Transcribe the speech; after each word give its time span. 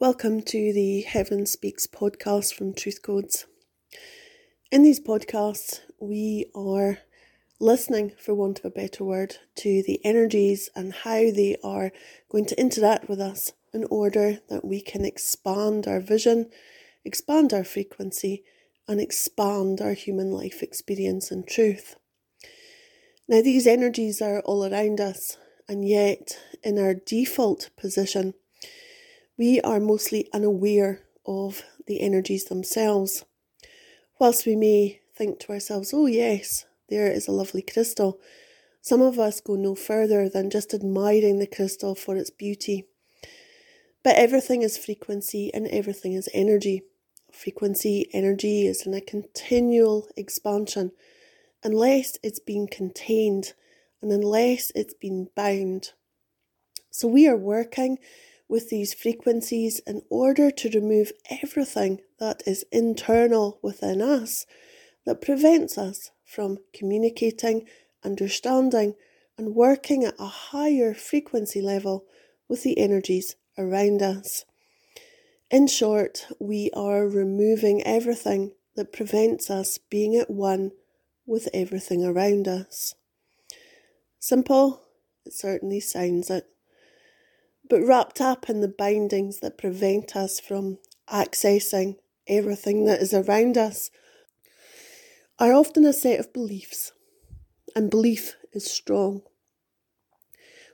Welcome 0.00 0.42
to 0.42 0.72
the 0.72 1.02
Heaven 1.02 1.46
Speaks 1.46 1.86
podcast 1.86 2.52
from 2.52 2.74
Truth 2.74 3.00
Codes. 3.00 3.46
In 4.72 4.82
these 4.82 4.98
podcasts, 4.98 5.82
we 6.00 6.50
are 6.52 6.98
listening, 7.60 8.10
for 8.18 8.34
want 8.34 8.58
of 8.58 8.64
a 8.64 8.70
better 8.70 9.04
word, 9.04 9.36
to 9.58 9.84
the 9.86 10.04
energies 10.04 10.68
and 10.74 10.92
how 10.92 11.30
they 11.30 11.56
are 11.62 11.92
going 12.28 12.44
to 12.46 12.60
interact 12.60 13.08
with 13.08 13.20
us 13.20 13.52
in 13.72 13.86
order 13.88 14.40
that 14.48 14.64
we 14.64 14.80
can 14.80 15.04
expand 15.04 15.86
our 15.86 16.00
vision, 16.00 16.50
expand 17.04 17.52
our 17.52 17.64
frequency, 17.64 18.42
and 18.88 19.00
expand 19.00 19.80
our 19.80 19.94
human 19.94 20.32
life 20.32 20.60
experience 20.60 21.30
and 21.30 21.46
truth. 21.46 21.94
Now, 23.28 23.42
these 23.42 23.66
energies 23.66 24.20
are 24.20 24.40
all 24.40 24.66
around 24.66 25.00
us, 25.00 25.38
and 25.68 25.86
yet, 25.86 26.36
in 26.64 26.80
our 26.80 26.94
default 26.94 27.70
position, 27.76 28.34
we 29.36 29.60
are 29.62 29.80
mostly 29.80 30.28
unaware 30.32 31.00
of 31.26 31.62
the 31.86 32.00
energies 32.00 32.44
themselves. 32.44 33.24
Whilst 34.18 34.46
we 34.46 34.54
may 34.54 35.00
think 35.14 35.40
to 35.40 35.52
ourselves, 35.52 35.92
oh, 35.92 36.06
yes, 36.06 36.66
there 36.88 37.10
is 37.10 37.26
a 37.26 37.32
lovely 37.32 37.62
crystal, 37.62 38.20
some 38.80 39.00
of 39.00 39.18
us 39.18 39.40
go 39.40 39.54
no 39.54 39.74
further 39.74 40.28
than 40.28 40.50
just 40.50 40.74
admiring 40.74 41.38
the 41.38 41.46
crystal 41.46 41.94
for 41.94 42.16
its 42.16 42.30
beauty. 42.30 42.86
But 44.02 44.16
everything 44.16 44.62
is 44.62 44.76
frequency 44.76 45.52
and 45.54 45.66
everything 45.68 46.12
is 46.12 46.28
energy. 46.34 46.82
Frequency, 47.32 48.08
energy 48.12 48.66
is 48.66 48.86
in 48.86 48.94
a 48.94 49.00
continual 49.00 50.08
expansion 50.16 50.92
unless 51.64 52.18
it's 52.22 52.38
been 52.38 52.66
contained 52.66 53.54
and 54.02 54.12
unless 54.12 54.70
it's 54.74 54.94
been 54.94 55.30
bound. 55.34 55.92
So 56.90 57.08
we 57.08 57.26
are 57.26 57.36
working 57.36 57.98
with 58.48 58.70
these 58.70 58.94
frequencies 58.94 59.80
in 59.86 60.02
order 60.10 60.50
to 60.50 60.70
remove 60.70 61.12
everything 61.42 62.00
that 62.18 62.42
is 62.46 62.64
internal 62.70 63.58
within 63.62 64.02
us 64.02 64.46
that 65.06 65.20
prevents 65.20 65.76
us 65.76 66.10
from 66.24 66.58
communicating, 66.72 67.66
understanding, 68.04 68.94
and 69.36 69.54
working 69.54 70.04
at 70.04 70.14
a 70.18 70.26
higher 70.26 70.94
frequency 70.94 71.60
level 71.60 72.04
with 72.48 72.62
the 72.62 72.78
energies 72.78 73.36
around 73.58 74.02
us. 74.02 74.44
In 75.50 75.66
short, 75.66 76.26
we 76.40 76.70
are 76.74 77.06
removing 77.06 77.82
everything 77.84 78.52
that 78.76 78.92
prevents 78.92 79.50
us 79.50 79.78
being 79.78 80.16
at 80.16 80.30
one 80.30 80.72
with 81.26 81.48
everything 81.54 82.04
around 82.04 82.48
us. 82.48 82.94
Simple, 84.18 84.82
it 85.24 85.32
certainly 85.32 85.80
sounds 85.80 86.30
it 86.30 86.46
but 87.68 87.82
wrapped 87.82 88.20
up 88.20 88.48
in 88.48 88.60
the 88.60 88.68
bindings 88.68 89.40
that 89.40 89.58
prevent 89.58 90.14
us 90.14 90.40
from 90.40 90.78
accessing 91.10 91.96
everything 92.26 92.84
that 92.84 93.00
is 93.00 93.12
around 93.12 93.56
us, 93.58 93.90
are 95.38 95.52
often 95.52 95.84
a 95.84 95.92
set 95.92 96.20
of 96.20 96.32
beliefs, 96.32 96.92
and 97.74 97.90
belief 97.90 98.36
is 98.52 98.70
strong. 98.70 99.22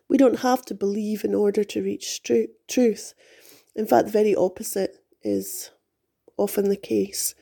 We 0.08 0.18
don't 0.18 0.40
have 0.40 0.64
to 0.66 0.74
believe 0.74 1.24
in 1.24 1.34
order 1.34 1.64
to 1.64 1.82
reach 1.82 2.22
tru- 2.22 2.48
truth. 2.68 3.14
In 3.74 3.86
fact, 3.86 4.06
the 4.06 4.12
very 4.12 4.34
opposite 4.34 4.96
is 5.22 5.70
often 6.36 6.68
the 6.68 6.76
case. 6.76 7.34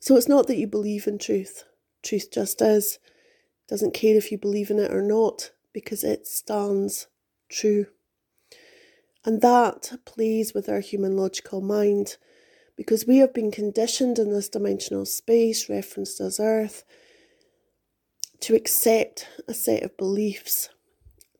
So 0.00 0.16
it's 0.16 0.28
not 0.28 0.48
that 0.48 0.58
you 0.58 0.66
believe 0.66 1.06
in 1.06 1.18
truth, 1.18 1.64
truth 2.02 2.30
just 2.32 2.60
is. 2.60 2.98
Doesn't 3.68 3.94
care 3.94 4.16
if 4.16 4.32
you 4.32 4.38
believe 4.38 4.70
in 4.70 4.80
it 4.80 4.92
or 4.92 5.02
not, 5.02 5.52
because 5.72 6.02
it 6.02 6.26
stands 6.26 7.06
true. 7.48 7.86
And 9.24 9.40
that 9.40 9.92
plays 10.04 10.52
with 10.52 10.68
our 10.68 10.80
human 10.80 11.16
logical 11.16 11.60
mind 11.60 12.16
because 12.76 13.06
we 13.06 13.18
have 13.18 13.32
been 13.32 13.50
conditioned 13.50 14.18
in 14.18 14.32
this 14.32 14.48
dimensional 14.48 15.06
space, 15.06 15.68
referenced 15.68 16.20
as 16.20 16.40
Earth, 16.40 16.84
to 18.40 18.54
accept 18.56 19.28
a 19.46 19.54
set 19.54 19.84
of 19.84 19.96
beliefs. 19.96 20.68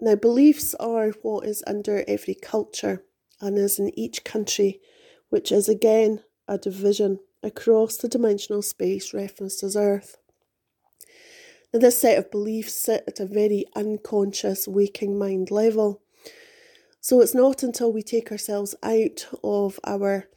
Now, 0.01 0.15
beliefs 0.15 0.75
are 0.75 1.11
what 1.23 1.47
is 1.47 1.65
under 1.67 2.05
every 2.07 2.35
culture 2.35 3.05
and 3.41 3.59
is 3.59 3.79
in 3.79 3.99
each 3.99 4.23
country, 4.23 4.81
which 5.31 5.51
is 5.51 5.69
again 5.69 6.23
a 6.47 6.59
division 6.59 7.19
across 7.43 7.97
the 7.97 8.09
dimensional 8.09 8.63
space 8.63 9.13
referenced 9.13 9.63
as 9.65 9.75
Earth. 9.75 10.19
Now, 11.73 11.81
this 11.81 11.99
set 11.99 12.19
of 12.19 12.31
beliefs 12.31 12.75
sit 12.75 13.03
at 13.09 13.19
a 13.19 13.27
very 13.27 13.65
unconscious 13.75 14.69
waking 14.69 15.19
mind 15.19 15.51
level 15.51 16.03
so 17.03 17.21
it's 17.21 17.35
not 17.35 17.65
until 17.65 17.93
we 17.93 18.01
take 18.01 18.31
ourselves 18.31 18.77
out 18.81 19.27
of 19.43 19.81
our 19.83 20.29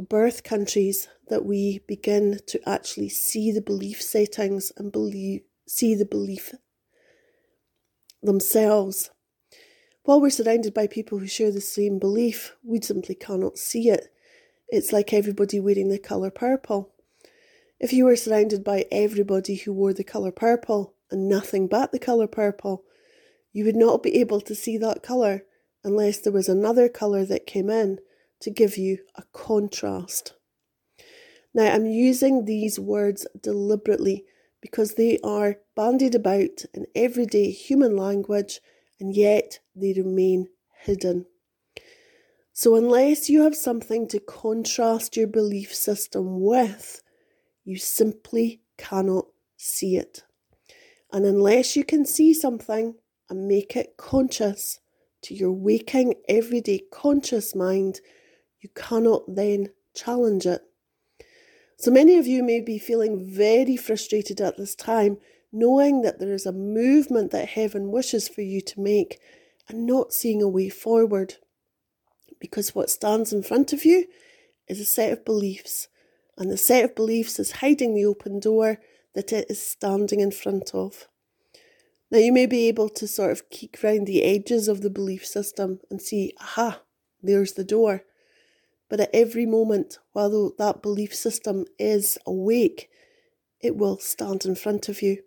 birth 0.00 0.42
countries 0.42 1.06
that 1.28 1.44
we 1.44 1.78
begin 1.86 2.40
to 2.44 2.68
actually 2.68 3.08
see 3.08 3.52
the 3.52 3.60
belief 3.60 4.02
settings 4.02 4.72
and 4.76 4.90
believe 4.90 5.42
see 5.64 5.94
the 5.94 6.04
belief 6.04 6.54
themselves. 8.20 9.10
While 10.02 10.20
we're 10.20 10.30
surrounded 10.30 10.74
by 10.74 10.88
people 10.88 11.20
who 11.20 11.28
share 11.28 11.52
the 11.52 11.60
same 11.60 12.00
belief, 12.00 12.56
we 12.64 12.80
simply 12.80 13.14
cannot 13.14 13.56
see 13.56 13.88
it. 13.88 14.12
It's 14.66 14.92
like 14.92 15.12
everybody 15.12 15.60
wearing 15.60 15.88
the 15.88 16.00
colour 16.00 16.32
purple. 16.32 16.92
If 17.78 17.92
you 17.92 18.06
were 18.06 18.16
surrounded 18.16 18.64
by 18.64 18.86
everybody 18.90 19.54
who 19.54 19.72
wore 19.72 19.92
the 19.92 20.02
colour 20.02 20.32
purple 20.32 20.94
and 21.12 21.28
nothing 21.28 21.68
but 21.68 21.92
the 21.92 22.00
colour 22.00 22.26
purple, 22.26 22.82
you 23.52 23.64
would 23.64 23.76
not 23.76 24.02
be 24.02 24.16
able 24.16 24.40
to 24.40 24.54
see 24.56 24.76
that 24.78 25.04
colour 25.04 25.44
unless 25.84 26.18
there 26.18 26.32
was 26.32 26.48
another 26.48 26.88
colour 26.88 27.24
that 27.24 27.46
came 27.46 27.70
in 27.70 27.98
to 28.40 28.50
give 28.50 28.76
you 28.76 28.98
a 29.14 29.22
contrast. 29.32 30.34
Now, 31.54 31.72
I'm 31.72 31.86
using 31.86 32.44
these 32.44 32.78
words 32.78 33.26
deliberately 33.40 34.24
because 34.60 34.94
they 34.94 35.18
are 35.22 35.58
bandied 35.76 36.14
about 36.14 36.64
in 36.72 36.86
everyday 36.94 37.50
human 37.50 37.96
language 37.96 38.60
and 38.98 39.14
yet 39.14 39.58
they 39.74 39.92
remain 39.92 40.48
hidden. 40.82 41.26
So, 42.54 42.76
unless 42.76 43.28
you 43.28 43.42
have 43.42 43.56
something 43.56 44.08
to 44.08 44.20
contrast 44.20 45.16
your 45.16 45.26
belief 45.26 45.74
system 45.74 46.40
with, 46.40 47.02
you 47.64 47.76
simply 47.76 48.60
cannot 48.76 49.26
see 49.56 49.96
it. 49.96 50.24
And 51.12 51.26
unless 51.26 51.76
you 51.76 51.84
can 51.84 52.04
see 52.04 52.32
something 52.32 52.94
and 53.28 53.48
make 53.48 53.76
it 53.76 53.96
conscious, 53.96 54.80
to 55.22 55.34
your 55.34 55.52
waking, 55.52 56.14
everyday 56.28 56.82
conscious 56.92 57.54
mind, 57.54 58.00
you 58.60 58.68
cannot 58.74 59.22
then 59.28 59.70
challenge 59.94 60.46
it. 60.46 60.62
So 61.78 61.90
many 61.90 62.16
of 62.16 62.26
you 62.26 62.42
may 62.42 62.60
be 62.60 62.78
feeling 62.78 63.24
very 63.24 63.76
frustrated 63.76 64.40
at 64.40 64.56
this 64.56 64.74
time, 64.74 65.18
knowing 65.52 66.02
that 66.02 66.18
there 66.18 66.32
is 66.32 66.46
a 66.46 66.52
movement 66.52 67.30
that 67.32 67.48
heaven 67.48 67.90
wishes 67.90 68.28
for 68.28 68.42
you 68.42 68.60
to 68.60 68.80
make 68.80 69.20
and 69.68 69.86
not 69.86 70.12
seeing 70.12 70.42
a 70.42 70.48
way 70.48 70.68
forward. 70.68 71.36
Because 72.38 72.74
what 72.74 72.90
stands 72.90 73.32
in 73.32 73.42
front 73.42 73.72
of 73.72 73.84
you 73.84 74.06
is 74.68 74.80
a 74.80 74.84
set 74.84 75.12
of 75.12 75.24
beliefs, 75.24 75.88
and 76.38 76.50
the 76.50 76.56
set 76.56 76.84
of 76.84 76.94
beliefs 76.94 77.38
is 77.38 77.52
hiding 77.52 77.94
the 77.94 78.06
open 78.06 78.40
door 78.40 78.78
that 79.14 79.32
it 79.32 79.46
is 79.50 79.60
standing 79.60 80.20
in 80.20 80.30
front 80.30 80.74
of. 80.74 81.08
Now, 82.12 82.18
you 82.18 82.30
may 82.30 82.44
be 82.44 82.68
able 82.68 82.90
to 82.90 83.08
sort 83.08 83.30
of 83.32 83.48
keek 83.48 83.82
round 83.82 84.06
the 84.06 84.22
edges 84.22 84.68
of 84.68 84.82
the 84.82 84.90
belief 84.90 85.24
system 85.24 85.80
and 85.90 86.00
see, 86.00 86.34
aha, 86.38 86.82
there's 87.22 87.54
the 87.54 87.64
door. 87.64 88.02
But 88.90 89.00
at 89.00 89.10
every 89.14 89.46
moment, 89.46 89.98
while 90.12 90.52
that 90.58 90.82
belief 90.82 91.14
system 91.14 91.64
is 91.78 92.18
awake, 92.26 92.90
it 93.62 93.78
will 93.78 93.98
stand 93.98 94.44
in 94.44 94.56
front 94.56 94.90
of 94.90 95.00
you. 95.00 95.22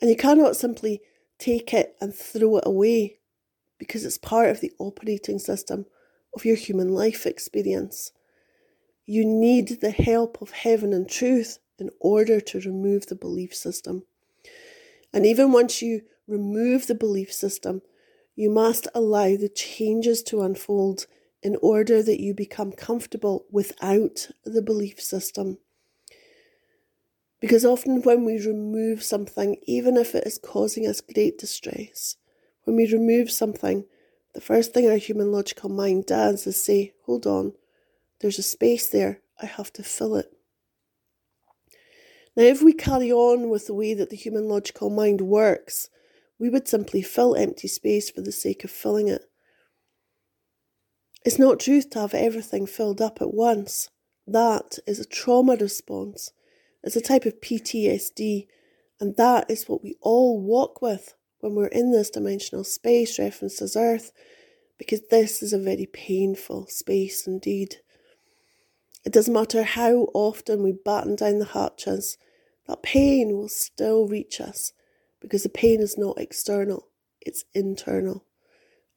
And 0.00 0.10
you 0.10 0.16
cannot 0.16 0.56
simply 0.56 1.02
take 1.38 1.72
it 1.72 1.94
and 2.00 2.12
throw 2.12 2.56
it 2.56 2.66
away 2.66 3.18
because 3.78 4.04
it's 4.04 4.18
part 4.18 4.50
of 4.50 4.60
the 4.60 4.72
operating 4.80 5.38
system 5.38 5.86
of 6.34 6.44
your 6.44 6.56
human 6.56 6.88
life 6.88 7.26
experience. 7.26 8.10
You 9.04 9.24
need 9.24 9.80
the 9.80 9.92
help 9.92 10.42
of 10.42 10.50
heaven 10.50 10.92
and 10.92 11.08
truth 11.08 11.60
in 11.78 11.90
order 12.00 12.40
to 12.40 12.60
remove 12.60 13.06
the 13.06 13.14
belief 13.14 13.54
system. 13.54 14.02
And 15.12 15.24
even 15.26 15.52
once 15.52 15.82
you 15.82 16.02
remove 16.26 16.86
the 16.86 16.94
belief 16.94 17.32
system, 17.32 17.82
you 18.34 18.50
must 18.50 18.88
allow 18.94 19.36
the 19.36 19.48
changes 19.48 20.22
to 20.24 20.42
unfold 20.42 21.06
in 21.42 21.56
order 21.62 22.02
that 22.02 22.20
you 22.20 22.34
become 22.34 22.72
comfortable 22.72 23.46
without 23.50 24.28
the 24.44 24.62
belief 24.62 25.00
system. 25.00 25.58
Because 27.40 27.64
often, 27.64 28.02
when 28.02 28.24
we 28.24 28.38
remove 28.38 29.02
something, 29.02 29.56
even 29.66 29.96
if 29.96 30.14
it 30.14 30.26
is 30.26 30.38
causing 30.38 30.86
us 30.86 31.00
great 31.00 31.38
distress, 31.38 32.16
when 32.64 32.76
we 32.76 32.90
remove 32.90 33.30
something, 33.30 33.84
the 34.34 34.40
first 34.40 34.74
thing 34.74 34.88
our 34.88 34.96
human 34.96 35.32
logical 35.32 35.70
mind 35.70 36.06
does 36.06 36.46
is 36.46 36.62
say, 36.62 36.94
Hold 37.04 37.26
on, 37.26 37.52
there's 38.20 38.38
a 38.38 38.42
space 38.42 38.88
there, 38.88 39.20
I 39.40 39.46
have 39.46 39.72
to 39.74 39.82
fill 39.82 40.16
it. 40.16 40.35
Now, 42.36 42.42
if 42.42 42.62
we 42.62 42.74
carry 42.74 43.10
on 43.10 43.48
with 43.48 43.66
the 43.66 43.74
way 43.74 43.94
that 43.94 44.10
the 44.10 44.16
human 44.16 44.46
logical 44.46 44.90
mind 44.90 45.22
works, 45.22 45.88
we 46.38 46.50
would 46.50 46.68
simply 46.68 47.00
fill 47.00 47.34
empty 47.34 47.66
space 47.66 48.10
for 48.10 48.20
the 48.20 48.32
sake 48.32 48.62
of 48.62 48.70
filling 48.70 49.08
it. 49.08 49.22
It's 51.24 51.38
not 51.38 51.60
truth 51.60 51.90
to 51.90 52.00
have 52.00 52.14
everything 52.14 52.66
filled 52.66 53.00
up 53.00 53.22
at 53.22 53.32
once. 53.32 53.88
That 54.26 54.78
is 54.86 55.00
a 55.00 55.06
trauma 55.06 55.56
response. 55.56 56.32
It's 56.84 56.94
a 56.94 57.00
type 57.00 57.24
of 57.24 57.40
PTSD, 57.40 58.46
and 59.00 59.16
that 59.16 59.50
is 59.50 59.68
what 59.68 59.82
we 59.82 59.96
all 60.02 60.38
walk 60.40 60.82
with 60.82 61.14
when 61.40 61.54
we're 61.54 61.66
in 61.68 61.90
this 61.90 62.10
dimensional 62.10 62.64
space 62.64 63.18
referenced 63.18 63.62
as 63.62 63.76
Earth, 63.76 64.12
because 64.78 65.00
this 65.10 65.42
is 65.42 65.52
a 65.52 65.58
very 65.58 65.86
painful 65.86 66.66
space 66.66 67.26
indeed. 67.26 67.76
It 69.04 69.12
doesn't 69.12 69.32
matter 69.32 69.62
how 69.62 70.10
often 70.14 70.62
we 70.62 70.72
batten 70.72 71.16
down 71.16 71.38
the 71.38 71.46
hatches, 71.46 72.18
that 72.66 72.82
pain 72.82 73.36
will 73.36 73.48
still 73.48 74.06
reach 74.06 74.40
us 74.40 74.72
because 75.20 75.42
the 75.42 75.48
pain 75.48 75.80
is 75.80 75.96
not 75.96 76.18
external, 76.18 76.88
it's 77.20 77.44
internal. 77.54 78.24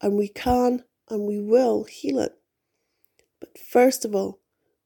And 0.00 0.16
we 0.16 0.28
can 0.28 0.84
and 1.08 1.26
we 1.26 1.40
will 1.40 1.84
heal 1.84 2.18
it. 2.20 2.32
But 3.40 3.58
first 3.58 4.04
of 4.04 4.14
all, 4.14 4.40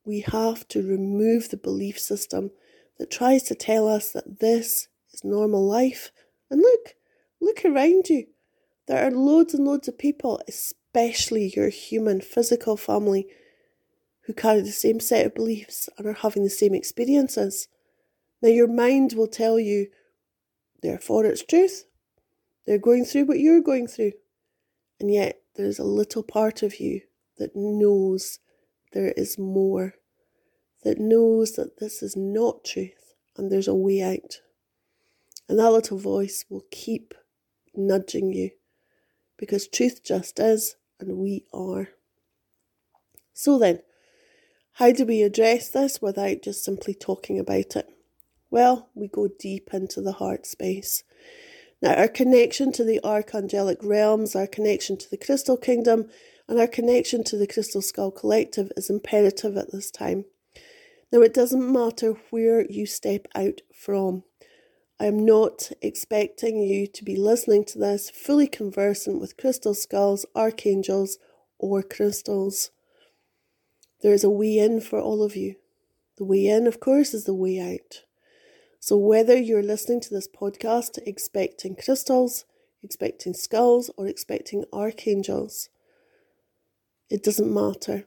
we 0.04 0.20
have 0.20 0.66
to 0.68 0.86
remove 0.86 1.48
the 1.48 1.56
belief 1.56 1.98
system 1.98 2.50
that 2.98 3.10
tries 3.10 3.42
to 3.44 3.54
tell 3.54 3.88
us 3.88 4.10
that 4.12 4.40
this 4.40 4.88
is 5.12 5.24
normal 5.24 5.66
life. 5.66 6.12
And 6.50 6.60
look, 6.60 6.94
look 7.40 7.64
around 7.64 8.08
you. 8.08 8.26
There 8.86 9.04
are 9.04 9.10
loads 9.10 9.54
and 9.54 9.64
loads 9.64 9.88
of 9.88 9.98
people, 9.98 10.40
especially 10.46 11.52
your 11.56 11.70
human 11.70 12.20
physical 12.20 12.76
family, 12.76 13.26
who 14.22 14.32
carry 14.32 14.60
the 14.60 14.72
same 14.72 15.00
set 15.00 15.26
of 15.26 15.34
beliefs 15.34 15.88
and 15.96 16.06
are 16.06 16.12
having 16.14 16.44
the 16.44 16.50
same 16.50 16.74
experiences. 16.74 17.68
Now, 18.42 18.48
your 18.48 18.68
mind 18.68 19.14
will 19.14 19.28
tell 19.28 19.58
you, 19.58 19.88
therefore, 20.82 21.24
it's 21.24 21.44
truth. 21.44 21.84
They're 22.66 22.78
going 22.78 23.04
through 23.04 23.26
what 23.26 23.40
you're 23.40 23.60
going 23.60 23.86
through. 23.86 24.12
And 25.00 25.12
yet, 25.12 25.40
there's 25.56 25.78
a 25.78 25.84
little 25.84 26.22
part 26.22 26.62
of 26.62 26.80
you 26.80 27.02
that 27.38 27.54
knows 27.54 28.38
there 28.92 29.12
is 29.16 29.38
more, 29.38 29.94
that 30.82 30.98
knows 30.98 31.52
that 31.52 31.78
this 31.78 32.02
is 32.02 32.16
not 32.16 32.64
truth 32.64 33.14
and 33.36 33.50
there's 33.50 33.68
a 33.68 33.74
way 33.74 34.02
out. 34.02 34.40
And 35.48 35.58
that 35.58 35.72
little 35.72 35.98
voice 35.98 36.44
will 36.48 36.64
keep 36.70 37.14
nudging 37.74 38.32
you 38.32 38.50
because 39.36 39.68
truth 39.68 40.02
just 40.04 40.38
is 40.38 40.76
and 41.00 41.18
we 41.18 41.44
are. 41.52 41.88
So 43.32 43.58
then, 43.58 43.80
how 44.74 44.92
do 44.92 45.04
we 45.04 45.22
address 45.22 45.68
this 45.68 46.00
without 46.00 46.42
just 46.42 46.64
simply 46.64 46.94
talking 46.94 47.38
about 47.38 47.76
it? 47.76 47.93
Well, 48.54 48.88
we 48.94 49.08
go 49.08 49.26
deep 49.26 49.70
into 49.72 50.00
the 50.00 50.12
heart 50.12 50.46
space. 50.46 51.02
Now, 51.82 51.94
our 51.94 52.06
connection 52.06 52.70
to 52.74 52.84
the 52.84 53.00
archangelic 53.02 53.78
realms, 53.82 54.36
our 54.36 54.46
connection 54.46 54.96
to 54.96 55.10
the 55.10 55.16
crystal 55.16 55.56
kingdom, 55.56 56.08
and 56.46 56.60
our 56.60 56.68
connection 56.68 57.24
to 57.24 57.36
the 57.36 57.48
Crystal 57.48 57.82
Skull 57.82 58.12
Collective 58.12 58.70
is 58.76 58.88
imperative 58.88 59.56
at 59.56 59.72
this 59.72 59.90
time. 59.90 60.26
Now, 61.10 61.22
it 61.22 61.34
doesn't 61.34 61.72
matter 61.72 62.14
where 62.30 62.64
you 62.70 62.86
step 62.86 63.26
out 63.34 63.62
from. 63.74 64.22
I 65.00 65.06
am 65.06 65.26
not 65.26 65.72
expecting 65.82 66.58
you 66.58 66.86
to 66.86 67.02
be 67.02 67.16
listening 67.16 67.64
to 67.64 67.78
this 67.80 68.08
fully 68.08 68.46
conversant 68.46 69.20
with 69.20 69.36
crystal 69.36 69.74
skulls, 69.74 70.24
archangels, 70.36 71.18
or 71.58 71.82
crystals. 71.82 72.70
There 74.02 74.14
is 74.14 74.22
a 74.22 74.30
way 74.30 74.58
in 74.58 74.80
for 74.80 75.00
all 75.00 75.24
of 75.24 75.34
you. 75.34 75.56
The 76.18 76.24
way 76.24 76.46
in, 76.46 76.68
of 76.68 76.78
course, 76.78 77.14
is 77.14 77.24
the 77.24 77.34
way 77.34 77.58
out. 77.58 78.04
So, 78.86 78.98
whether 78.98 79.34
you're 79.34 79.62
listening 79.62 80.00
to 80.00 80.10
this 80.10 80.28
podcast 80.28 80.98
expecting 81.06 81.74
crystals, 81.74 82.44
expecting 82.82 83.32
skulls, 83.32 83.90
or 83.96 84.06
expecting 84.06 84.66
archangels, 84.74 85.70
it 87.08 87.22
doesn't 87.22 87.50
matter 87.50 88.06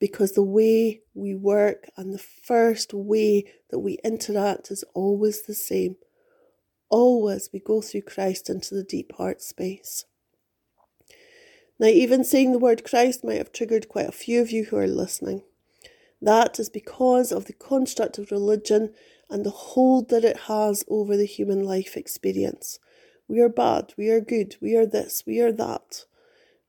because 0.00 0.32
the 0.32 0.42
way 0.42 1.02
we 1.14 1.36
work 1.36 1.88
and 1.96 2.12
the 2.12 2.18
first 2.18 2.92
way 2.92 3.44
that 3.70 3.78
we 3.78 4.00
interact 4.02 4.72
is 4.72 4.82
always 4.94 5.42
the 5.42 5.54
same. 5.54 5.94
Always 6.90 7.50
we 7.52 7.60
go 7.60 7.80
through 7.80 8.02
Christ 8.02 8.50
into 8.50 8.74
the 8.74 8.82
deep 8.82 9.12
heart 9.14 9.40
space. 9.40 10.06
Now, 11.78 11.86
even 11.86 12.24
saying 12.24 12.50
the 12.50 12.58
word 12.58 12.82
Christ 12.82 13.22
might 13.22 13.38
have 13.38 13.52
triggered 13.52 13.88
quite 13.88 14.08
a 14.08 14.10
few 14.10 14.40
of 14.40 14.50
you 14.50 14.64
who 14.64 14.76
are 14.76 14.88
listening. 14.88 15.44
That 16.20 16.58
is 16.58 16.68
because 16.68 17.30
of 17.30 17.44
the 17.44 17.52
construct 17.52 18.18
of 18.18 18.32
religion 18.32 18.92
and 19.30 19.44
the 19.44 19.50
hold 19.50 20.08
that 20.08 20.24
it 20.24 20.40
has 20.48 20.84
over 20.88 21.16
the 21.16 21.26
human 21.26 21.62
life 21.62 21.96
experience. 21.96 22.78
We 23.26 23.40
are 23.40 23.48
bad, 23.48 23.92
we 23.96 24.08
are 24.10 24.20
good, 24.20 24.56
we 24.60 24.74
are 24.76 24.86
this, 24.86 25.22
we 25.26 25.40
are 25.40 25.52
that. 25.52 26.04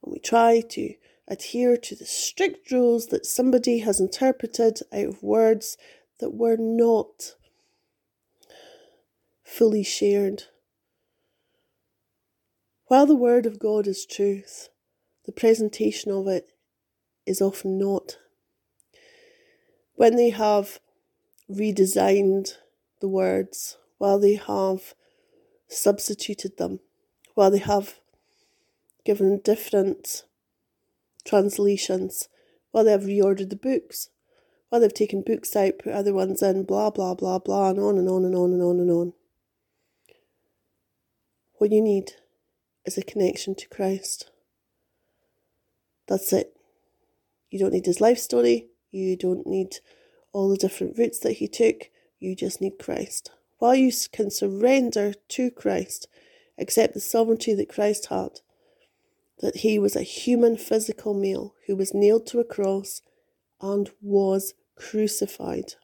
And 0.04 0.12
we 0.12 0.20
try 0.20 0.62
to 0.70 0.94
adhere 1.28 1.78
to 1.78 1.96
the 1.96 2.06
strict 2.06 2.72
rules 2.72 3.08
that 3.08 3.26
somebody 3.26 3.80
has 3.80 4.00
interpreted 4.00 4.80
out 4.92 5.06
of 5.06 5.24
words 5.24 5.78
that 6.20 6.34
were 6.34 6.58
not 6.58 7.36
fully 9.44 9.84
shared. 9.84 10.44
While 12.88 13.06
the 13.06 13.16
Word 13.16 13.46
of 13.46 13.60
God 13.60 13.88
is 13.88 14.06
truth, 14.06 14.70
the 15.26 15.32
presentation 15.32 16.12
of 16.12 16.28
it 16.28 16.50
is 17.26 17.42
often 17.42 17.78
not. 17.78 18.18
When 19.94 20.16
they 20.16 20.32
have 20.32 20.80
redesigned 21.50 22.56
the 23.00 23.08
words, 23.08 23.78
while 23.98 24.20
they 24.20 24.36
have 24.36 24.94
substituted 25.68 26.58
them, 26.58 26.80
while 27.34 27.52
they 27.52 27.60
have 27.60 28.00
given 29.06 29.40
different 29.44 30.24
translations, 31.26 32.28
while 32.72 32.84
they've 32.84 33.00
reordered 33.00 33.50
the 33.50 33.56
books, 33.56 34.10
while 34.70 34.82
they've 34.82 34.94
taken 34.94 35.22
books 35.22 35.56
out, 35.56 35.80
put 35.80 35.94
other 35.94 36.14
ones 36.14 36.42
in, 36.42 36.64
blah, 36.64 36.90
blah, 36.90 37.16
blah, 37.16 37.40
blah, 37.40 37.70
and 37.70 37.80
on 37.80 37.98
and 37.98 38.08
on 38.08 38.26
and 38.26 38.36
on 38.36 38.54
and 38.54 38.62
on 38.62 38.80
and 38.80 38.92
on. 38.92 39.14
What 41.54 41.72
you 41.72 41.82
need 41.82 42.14
is 42.86 42.98
a 42.98 43.02
connection 43.02 43.56
to 43.56 43.68
Christ. 43.68 44.32
That's 46.08 46.32
it. 46.32 46.56
You 47.50 47.60
don't 47.60 47.74
need 47.74 47.86
his 47.86 48.00
life 48.00 48.20
story. 48.20 48.68
You 48.92 49.18
don't 49.18 49.46
need 49.46 49.78
all 50.32 50.50
the 50.50 50.58
different 50.58 50.98
routes 50.98 51.20
that 51.20 51.34
he 51.34 51.48
took. 51.48 51.90
You 52.20 52.36
just 52.36 52.62
need 52.62 52.80
Christ. 52.80 53.32
While 53.58 53.76
you 53.76 53.92
can 54.12 54.32
surrender 54.32 55.14
to 55.30 55.52
Christ, 55.52 56.08
accept 56.58 56.94
the 56.94 57.00
sovereignty 57.00 57.54
that 57.54 57.70
Christ 57.70 58.08
had, 58.08 58.42
that 59.40 59.58
he 59.58 59.80
was 59.80 59.96
a 59.96 60.04
human 60.04 60.58
physical 60.58 61.14
male 61.14 61.56
who 61.68 61.76
was 61.76 61.94
nailed 61.94 62.26
to 62.28 62.40
a 62.40 62.44
cross 62.44 63.02
and 63.62 63.90
was 64.02 64.54
crucified. 64.76 65.76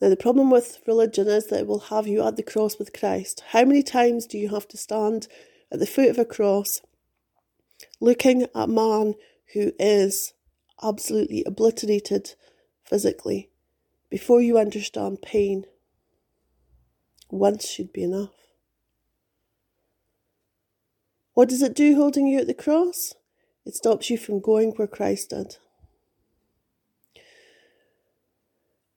Now, 0.00 0.08
the 0.08 0.16
problem 0.16 0.50
with 0.50 0.78
religion 0.86 1.26
is 1.26 1.46
that 1.46 1.60
it 1.60 1.66
will 1.66 1.80
have 1.80 2.06
you 2.06 2.22
at 2.22 2.36
the 2.36 2.42
cross 2.42 2.78
with 2.78 2.92
Christ. 2.92 3.42
How 3.48 3.64
many 3.64 3.82
times 3.82 4.26
do 4.26 4.38
you 4.38 4.50
have 4.50 4.68
to 4.68 4.76
stand 4.76 5.26
at 5.72 5.80
the 5.80 5.86
foot 5.86 6.08
of 6.08 6.18
a 6.18 6.24
cross 6.24 6.80
looking 8.00 8.46
at 8.54 8.68
man 8.68 9.14
who 9.54 9.72
is 9.78 10.34
absolutely 10.82 11.44
obliterated 11.44 12.34
physically 12.84 13.50
before 14.10 14.40
you 14.40 14.58
understand 14.58 15.22
pain? 15.22 15.64
Once 17.30 17.68
should 17.68 17.92
be 17.92 18.02
enough. 18.02 18.34
What 21.34 21.48
does 21.48 21.62
it 21.62 21.74
do 21.74 21.94
holding 21.94 22.26
you 22.26 22.40
at 22.40 22.46
the 22.46 22.54
cross? 22.54 23.14
It 23.64 23.74
stops 23.74 24.10
you 24.10 24.18
from 24.18 24.40
going 24.40 24.72
where 24.72 24.88
Christ 24.88 25.30
did. 25.30 25.58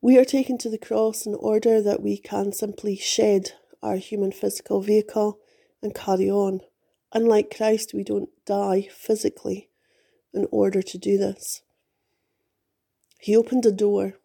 We 0.02 0.18
are 0.18 0.26
taken 0.26 0.58
to 0.60 0.70
the 0.70 0.80
cross 0.80 1.28
in 1.28 1.36
order 1.36 1.82
that 1.82 2.02
we 2.02 2.18
can 2.18 2.52
simply 2.54 2.96
shed 2.96 3.52
our 3.84 3.98
human 3.98 4.32
physical 4.32 4.82
vehicle 4.82 5.40
and 5.84 5.94
carry 5.94 6.32
on. 6.32 6.62
Unlike 7.14 7.56
Christ, 7.56 7.94
we 7.94 8.04
don't 8.04 8.30
die 8.46 8.88
physically 8.92 9.70
in 10.34 10.48
order 10.52 10.82
to 10.82 10.98
do 10.98 11.18
this. 11.18 11.62
He 13.22 13.38
opened 13.38 13.68
a 13.68 13.72
door, 13.72 14.16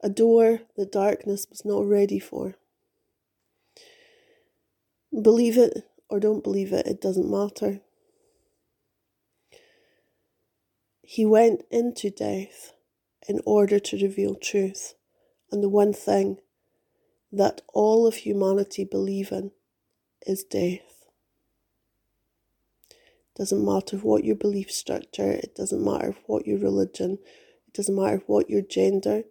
a 0.00 0.08
door 0.08 0.60
that 0.76 0.92
darkness 0.92 1.48
was 1.50 1.64
not 1.64 1.84
ready 1.84 2.20
for. 2.20 2.54
Believe 5.10 5.58
it 5.58 5.90
or 6.08 6.20
don't 6.20 6.44
believe 6.44 6.72
it, 6.72 6.86
it 6.86 7.00
doesn't 7.00 7.28
matter. 7.28 7.80
He 11.02 11.26
went 11.26 11.64
into 11.68 12.10
death 12.10 12.74
in 13.28 13.40
order 13.44 13.80
to 13.80 14.00
reveal 14.00 14.36
truth, 14.36 14.94
and 15.50 15.60
the 15.60 15.68
one 15.68 15.92
thing 15.92 16.38
that 17.32 17.62
all 17.74 18.06
of 18.06 18.14
humanity 18.14 18.84
believe 18.84 19.32
in 19.32 19.50
is 20.24 20.44
death. 20.44 21.06
Doesn't 23.36 23.64
matter 23.64 23.96
what 23.96 24.24
your 24.24 24.36
belief 24.36 24.70
structure, 24.70 25.32
it 25.32 25.56
doesn't 25.56 25.84
matter 25.84 26.14
what 26.26 26.46
your 26.46 26.58
religion, 26.58 27.18
it 27.68 27.74
doesn't 27.74 27.94
matter 27.94 28.22
what 28.26 28.48
your 28.48 28.62
gender, 28.62 29.24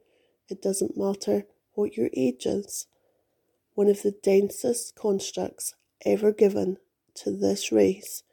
it 0.48 0.62
doesn't 0.62 0.96
matter 0.96 1.46
what 1.74 1.98
your 1.98 2.10
age 2.16 2.46
is. 2.46 2.86
One 3.74 3.88
of 3.90 4.04
the 4.04 4.12
densest 4.12 4.96
constructs 4.96 5.74
ever 6.06 6.32
given 6.32 6.78
to 7.16 7.32
this 7.32 7.72
race 7.72 8.24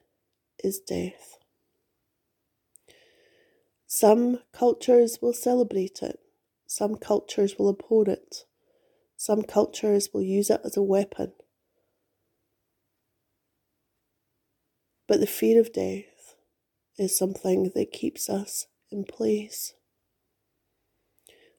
is 0.63 0.79
death. 0.79 1.39
Some 3.87 4.41
cultures 4.53 5.19
will 5.23 5.33
celebrate 5.33 6.03
it, 6.03 6.19
some 6.67 6.97
cultures 6.97 7.57
will 7.59 7.71
abhor 7.71 8.09
it, 8.09 8.45
some 9.17 9.43
cultures 9.43 10.11
will 10.13 10.23
use 10.23 10.51
it 10.51 10.61
as 10.65 10.77
a 10.77 10.83
weapon. 10.83 11.33
But 15.07 15.21
the 15.21 15.27
fear 15.27 15.61
of 15.61 15.73
death 15.73 16.35
is 16.99 17.17
something 17.17 17.73
that 17.75 17.93
keeps 17.93 18.29
us 18.29 18.67
in 18.91 19.05
place. 19.05 19.75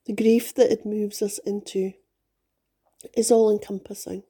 The 0.06 0.14
grief 0.14 0.54
that 0.54 0.72
it 0.72 0.86
moves 0.86 1.22
us 1.22 1.40
into 1.40 1.94
is 3.16 3.32
all 3.32 3.52
encompassing. 3.52 4.24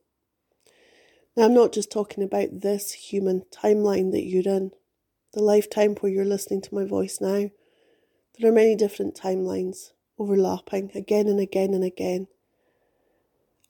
Now, 1.36 1.46
I'm 1.46 1.54
not 1.54 1.74
just 1.74 1.92
talking 1.92 2.24
about 2.24 2.62
this 2.62 2.94
human 2.94 3.44
timeline 3.52 4.12
that 4.12 4.24
you're 4.24 4.48
in, 4.48 4.72
the 5.34 5.44
lifetime 5.44 5.96
where 5.96 6.12
you're 6.12 6.24
listening 6.24 6.62
to 6.62 6.76
my 6.76 6.86
voice 6.86 7.20
now. 7.20 7.50
There 8.40 8.50
are 8.50 8.54
many 8.54 8.76
different 8.76 9.16
timelines 9.16 9.92
overlapping 10.18 10.92
again 10.96 11.28
and 11.28 11.42
again 11.42 11.74
and 11.74 11.84
again. 11.84 12.28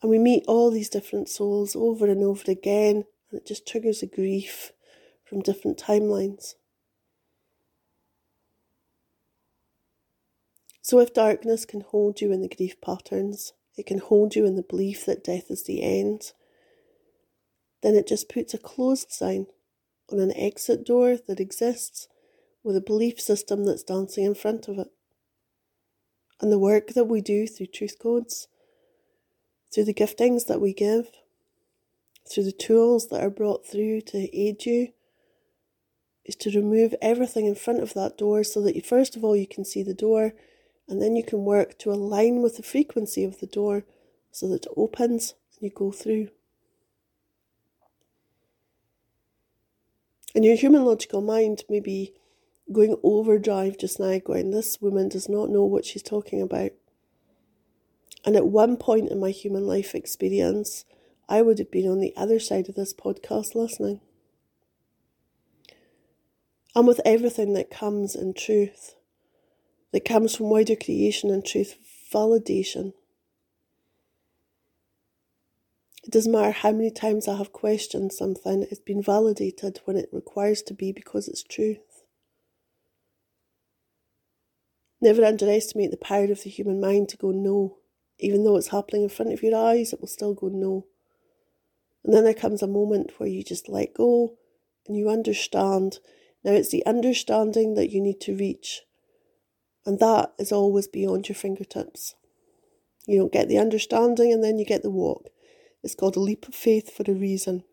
And 0.02 0.12
we 0.12 0.20
meet 0.20 0.44
all 0.48 0.70
these 0.70 0.90
different 0.90 1.28
souls 1.28 1.76
over 1.76 2.06
and 2.06 2.24
over 2.24 2.52
again, 2.52 3.06
and 3.32 3.42
it 3.42 3.48
just 3.48 3.68
triggers 3.68 4.04
a 4.04 4.08
grief 4.08 4.72
from 5.24 5.42
different 5.42 5.80
timelines. 5.80 6.54
So, 10.86 11.00
if 11.00 11.16
darkness 11.16 11.66
can 11.66 11.82
hold 11.82 12.22
you 12.22 12.32
in 12.32 12.44
the 12.44 12.48
grief 12.48 12.80
patterns, 12.80 13.54
it 13.76 13.88
can 13.88 13.98
hold 13.98 14.36
you 14.36 14.46
in 14.46 14.56
the 14.56 14.62
belief 14.62 15.04
that 15.08 15.24
death 15.24 15.50
is 15.50 15.64
the 15.64 15.82
end, 15.82 16.32
then 17.82 17.96
it 17.96 18.08
just 18.08 18.30
puts 18.30 18.54
a 18.54 18.60
closed 18.60 19.12
sign 19.12 19.48
on 20.12 20.20
an 20.20 20.32
exit 20.38 20.86
door 20.86 21.18
that 21.28 21.40
exists 21.40 22.08
with 22.64 22.76
a 22.76 22.82
belief 22.82 23.20
system 23.20 23.66
that's 23.66 23.82
dancing 23.82 24.26
in 24.26 24.36
front 24.36 24.68
of 24.68 24.78
it. 24.78 24.90
And 26.40 26.52
the 26.52 26.60
work 26.60 26.90
that 26.90 27.06
we 27.06 27.20
do 27.20 27.48
through 27.48 27.66
truth 27.74 27.98
codes, 27.98 28.48
through 29.74 29.86
the 29.86 29.94
giftings 29.96 30.46
that 30.46 30.62
we 30.62 30.72
give, 30.72 31.08
through 32.32 32.44
the 32.44 32.52
tools 32.52 33.08
that 33.08 33.24
are 33.24 33.32
brought 33.32 33.66
through 33.66 34.02
to 34.02 34.40
aid 34.40 34.68
you, 34.68 34.90
is 36.26 36.36
to 36.36 36.52
remove 36.52 36.94
everything 37.02 37.48
in 37.48 37.56
front 37.56 37.82
of 37.82 37.96
that 37.96 38.20
door 38.20 38.44
so 38.44 38.62
that 38.62 38.76
you, 38.76 38.84
first 38.84 39.16
of 39.16 39.24
all 39.24 39.36
you 39.36 39.48
can 39.48 39.66
see 39.66 39.82
the 39.82 39.96
door 39.96 40.36
and 40.88 41.02
then 41.02 41.16
you 41.16 41.24
can 41.24 41.44
work 41.46 41.78
to 41.80 41.92
align 41.92 42.42
with 42.42 42.58
the 42.58 42.64
frequency 42.64 43.24
of 43.24 43.40
the 43.40 43.48
door 43.48 43.84
so 44.32 44.48
that 44.48 44.66
it 44.66 44.72
opens 44.78 45.34
and 45.56 45.64
you 45.64 45.72
go 45.74 45.92
through. 45.92 46.30
And 50.36 50.44
your 50.44 50.56
human 50.56 50.84
logical 50.84 51.22
mind 51.22 51.64
may 51.70 51.80
be 51.80 52.14
going 52.72 52.98
overdrive 53.04 53.78
just 53.78 54.00
now, 54.00 54.20
going, 54.20 54.52
This 54.52 54.82
woman 54.82 55.08
does 55.08 55.30
not 55.30 55.50
know 55.50 55.64
what 55.64 55.86
she's 55.86 56.04
talking 56.04 56.42
about. 56.42 56.72
And 58.26 58.36
at 58.36 58.48
one 58.48 58.76
point 58.76 59.10
in 59.10 59.20
my 59.20 59.30
human 59.30 59.66
life 59.66 59.96
experience, 59.96 60.84
I 61.30 61.42
would 61.42 61.60
have 61.60 61.72
been 61.72 61.90
on 61.90 62.00
the 62.00 62.14
other 62.18 62.40
side 62.40 62.68
of 62.68 62.76
this 62.76 62.94
podcast 62.94 63.56
listening. 63.56 64.02
And 66.76 66.86
with 66.86 67.00
everything 67.06 67.54
that 67.54 67.72
comes 67.72 68.16
in 68.16 68.34
truth, 68.34 68.96
that 69.96 70.04
comes 70.04 70.36
from 70.36 70.50
wider 70.50 70.76
creation 70.76 71.30
and 71.30 71.46
truth 71.46 71.78
validation. 72.14 72.92
It 76.04 76.12
doesn't 76.12 76.34
matter 76.34 76.52
how 76.52 76.74
many 76.74 76.92
times 76.92 77.30
I 77.30 77.38
have 77.38 77.54
questioned 77.54 78.12
something, 78.12 78.64
it's 78.64 78.82
been 78.82 79.02
validated 79.02 79.80
when 79.86 79.96
it 79.96 80.10
requires 80.12 80.62
to 80.64 80.74
be 80.74 80.92
because 80.92 81.30
it's 81.30 81.44
truth. 81.44 82.04
Never 85.00 85.24
underestimate 85.24 85.92
the 85.92 85.98
power 85.98 86.26
of 86.26 86.44
the 86.44 86.50
human 86.50 86.82
mind 86.82 87.08
to 87.10 87.18
go 87.18 87.32
no. 87.32 87.78
Even 88.20 88.44
though 88.44 88.58
it's 88.58 88.68
happening 88.68 89.04
in 89.04 89.10
front 89.10 89.32
of 89.32 89.42
your 89.42 89.58
eyes, 89.58 89.94
it 89.94 90.02
will 90.02 90.10
still 90.10 90.34
go 90.34 90.50
no. 90.50 90.88
And 92.04 92.14
then 92.14 92.26
there 92.26 92.34
comes 92.34 92.62
a 92.62 92.68
moment 92.68 93.14
where 93.18 93.30
you 93.30 93.46
just 93.46 93.70
let 93.70 93.94
go 93.94 94.36
and 94.88 94.98
you 94.98 95.08
understand. 95.08 96.00
Now, 96.44 96.52
it's 96.52 96.72
the 96.72 96.86
understanding 96.86 97.76
that 97.76 97.92
you 97.92 98.02
need 98.02 98.20
to 98.22 98.36
reach 98.36 98.82
and 99.86 100.00
that 100.00 100.34
is 100.40 100.52
always 100.52 100.88
beyond 100.88 101.30
your 101.30 101.36
fingertips. 101.36 102.16
You 103.06 103.20
don't 103.20 103.34
get 103.34 103.48
the 103.48 103.60
understanding 103.60 104.34
and 104.34 104.44
then 104.44 104.58
you 104.58 104.66
get 104.66 104.82
the 104.82 104.90
walk. 104.90 105.30
It's 105.84 105.96
called 105.96 106.16
a 106.16 106.20
leap 106.20 106.48
of 106.48 106.56
faith 106.56 106.92
for 106.92 107.04
a 107.10 107.14
reason. 107.14 107.64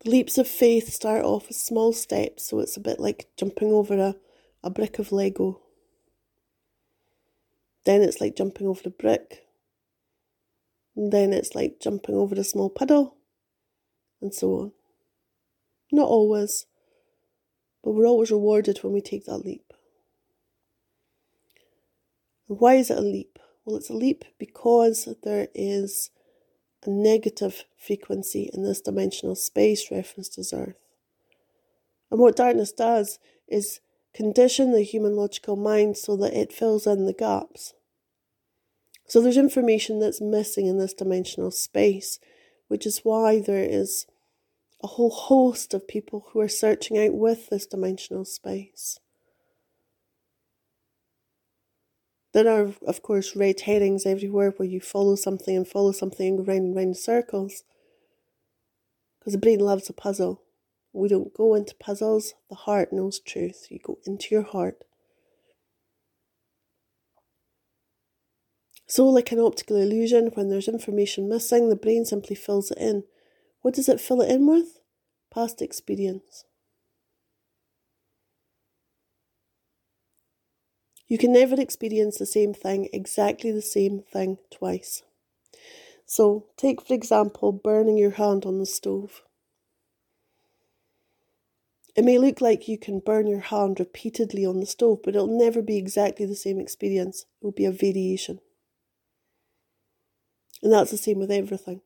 The 0.00 0.10
leaps 0.10 0.36
of 0.36 0.46
faith 0.46 0.92
start 0.92 1.24
off 1.24 1.46
as 1.48 1.56
small 1.56 1.94
steps, 1.94 2.50
so 2.50 2.58
it's 2.58 2.76
a 2.76 2.80
bit 2.80 3.00
like 3.00 3.28
jumping 3.38 3.72
over 3.72 3.98
a, 3.98 4.16
a 4.62 4.68
brick 4.68 4.98
of 4.98 5.12
Lego. 5.12 5.62
Then 7.86 8.02
it's 8.02 8.20
like 8.20 8.36
jumping 8.36 8.66
over 8.66 8.82
a 8.84 8.90
brick. 8.90 9.46
And 10.94 11.10
then 11.10 11.32
it's 11.32 11.54
like 11.54 11.80
jumping 11.80 12.14
over 12.14 12.34
a 12.34 12.44
small 12.44 12.68
puddle, 12.68 13.16
and 14.20 14.32
so 14.32 14.52
on. 14.60 14.72
Not 15.90 16.08
always, 16.08 16.66
but 17.82 17.92
we're 17.92 18.06
always 18.06 18.30
rewarded 18.30 18.78
when 18.82 18.92
we 18.92 19.00
take 19.00 19.24
that 19.24 19.38
leap. 19.38 19.73
Why 22.46 22.74
is 22.74 22.90
it 22.90 22.98
a 22.98 23.02
leap? 23.02 23.38
Well, 23.64 23.76
it's 23.76 23.90
a 23.90 23.94
leap 23.94 24.24
because 24.38 25.08
there 25.22 25.48
is 25.54 26.10
a 26.84 26.90
negative 26.90 27.64
frequency 27.78 28.50
in 28.52 28.62
this 28.62 28.80
dimensional 28.80 29.34
space 29.34 29.90
referenced 29.90 30.38
as 30.38 30.52
Earth. 30.52 30.76
And 32.10 32.20
what 32.20 32.36
darkness 32.36 32.72
does 32.72 33.18
is 33.48 33.80
condition 34.12 34.72
the 34.72 34.82
human 34.82 35.16
logical 35.16 35.56
mind 35.56 35.96
so 35.96 36.16
that 36.16 36.34
it 36.34 36.52
fills 36.52 36.86
in 36.86 37.06
the 37.06 37.12
gaps. 37.12 37.74
So 39.06 39.20
there's 39.20 39.36
information 39.36 39.98
that's 39.98 40.20
missing 40.20 40.66
in 40.66 40.78
this 40.78 40.94
dimensional 40.94 41.50
space, 41.50 42.18
which 42.68 42.86
is 42.86 43.00
why 43.00 43.40
there 43.40 43.64
is 43.64 44.06
a 44.82 44.86
whole 44.86 45.10
host 45.10 45.74
of 45.74 45.88
people 45.88 46.26
who 46.30 46.40
are 46.40 46.48
searching 46.48 46.98
out 46.98 47.14
with 47.14 47.48
this 47.48 47.66
dimensional 47.66 48.24
space. 48.24 48.98
There 52.34 52.48
are, 52.48 52.74
of 52.84 53.00
course, 53.00 53.36
red 53.36 53.60
herrings 53.60 54.04
everywhere 54.04 54.50
where 54.50 54.68
you 54.68 54.80
follow 54.80 55.14
something 55.14 55.56
and 55.56 55.66
follow 55.66 55.92
something 55.92 56.26
and 56.26 56.38
go 56.38 56.52
round 56.52 56.64
and 56.64 56.76
round 56.76 56.88
in 56.88 56.94
circles. 56.94 57.62
Because 59.20 59.34
the 59.34 59.38
brain 59.38 59.60
loves 59.60 59.88
a 59.88 59.92
puzzle. 59.92 60.42
We 60.92 61.08
don't 61.08 61.32
go 61.32 61.54
into 61.54 61.76
puzzles, 61.76 62.34
the 62.48 62.56
heart 62.56 62.92
knows 62.92 63.20
truth. 63.20 63.68
You 63.70 63.78
go 63.82 63.98
into 64.04 64.34
your 64.34 64.42
heart. 64.42 64.84
So, 68.86 69.06
like 69.08 69.32
an 69.32 69.38
optical 69.38 69.76
illusion, 69.76 70.30
when 70.34 70.50
there's 70.50 70.68
information 70.68 71.28
missing, 71.28 71.68
the 71.68 71.76
brain 71.76 72.04
simply 72.04 72.36
fills 72.36 72.70
it 72.70 72.78
in. 72.78 73.04
What 73.62 73.74
does 73.74 73.88
it 73.88 74.00
fill 74.00 74.20
it 74.20 74.30
in 74.30 74.46
with? 74.46 74.80
Past 75.32 75.62
experience. 75.62 76.44
You 81.14 81.18
can 81.18 81.32
never 81.32 81.60
experience 81.60 82.18
the 82.18 82.26
same 82.26 82.52
thing, 82.52 82.88
exactly 82.92 83.52
the 83.52 83.62
same 83.62 84.00
thing, 84.00 84.38
twice. 84.50 85.04
So, 86.06 86.46
take 86.56 86.82
for 86.82 86.92
example 86.92 87.52
burning 87.52 87.96
your 87.96 88.10
hand 88.10 88.44
on 88.44 88.58
the 88.58 88.66
stove. 88.66 89.22
It 91.94 92.04
may 92.04 92.18
look 92.18 92.40
like 92.40 92.66
you 92.66 92.76
can 92.78 92.98
burn 92.98 93.28
your 93.28 93.38
hand 93.38 93.78
repeatedly 93.78 94.44
on 94.44 94.58
the 94.58 94.66
stove, 94.66 95.02
but 95.04 95.14
it'll 95.14 95.28
never 95.28 95.62
be 95.62 95.76
exactly 95.76 96.26
the 96.26 96.34
same 96.34 96.58
experience. 96.58 97.26
It 97.40 97.44
will 97.44 97.52
be 97.52 97.66
a 97.66 97.70
variation. 97.70 98.40
And 100.64 100.72
that's 100.72 100.90
the 100.90 100.96
same 100.96 101.20
with 101.20 101.30
everything. 101.30 101.80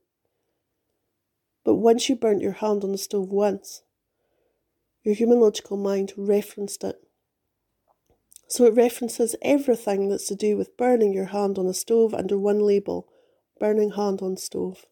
But 1.64 1.74
once 1.74 2.08
you 2.08 2.16
burnt 2.16 2.40
your 2.40 2.52
hand 2.52 2.82
on 2.82 2.92
the 2.92 2.96
stove 2.96 3.28
once, 3.28 3.82
your 5.02 5.14
human 5.14 5.38
logical 5.38 5.76
mind 5.76 6.14
referenced 6.16 6.82
it 6.82 6.98
so 8.48 8.64
it 8.64 8.74
references 8.74 9.36
everything 9.42 10.08
that's 10.08 10.26
to 10.28 10.34
do 10.34 10.56
with 10.56 10.76
burning 10.76 11.12
your 11.12 11.26
hand 11.26 11.58
on 11.58 11.66
a 11.66 11.74
stove 11.74 12.14
under 12.14 12.38
one 12.38 12.60
label 12.60 13.06
burning 13.58 13.92
hand 13.92 14.22
on 14.22 14.36
stove. 14.36 14.86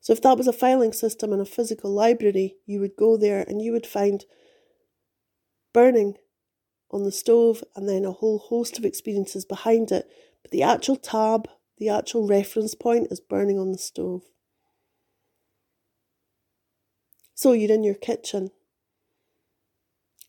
So 0.00 0.12
if 0.12 0.20
that 0.22 0.36
was 0.36 0.46
a 0.46 0.52
filing 0.52 0.92
system 0.92 1.32
in 1.32 1.40
a 1.40 1.46
physical 1.46 1.90
library, 1.90 2.56
you 2.66 2.80
would 2.80 2.96
go 2.96 3.16
there 3.16 3.42
and 3.48 3.62
you 3.62 3.72
would 3.72 3.86
find 3.86 4.24
burning 5.72 6.16
on 6.90 7.04
the 7.04 7.12
stove 7.12 7.64
and 7.74 7.88
then 7.88 8.04
a 8.04 8.12
whole 8.12 8.38
host 8.38 8.78
of 8.78 8.84
experiences 8.84 9.44
behind 9.44 9.90
it. 9.90 10.06
But 10.42 10.50
the 10.50 10.62
actual 10.62 10.96
tab, 10.96 11.48
the 11.78 11.88
actual 11.88 12.26
reference 12.26 12.74
point 12.74 13.08
is 13.10 13.20
burning 13.20 13.58
on 13.58 13.72
the 13.72 13.78
stove. 13.78 14.22
So 17.34 17.52
you're 17.52 17.72
in 17.72 17.82
your 17.82 17.94
kitchen 17.94 18.50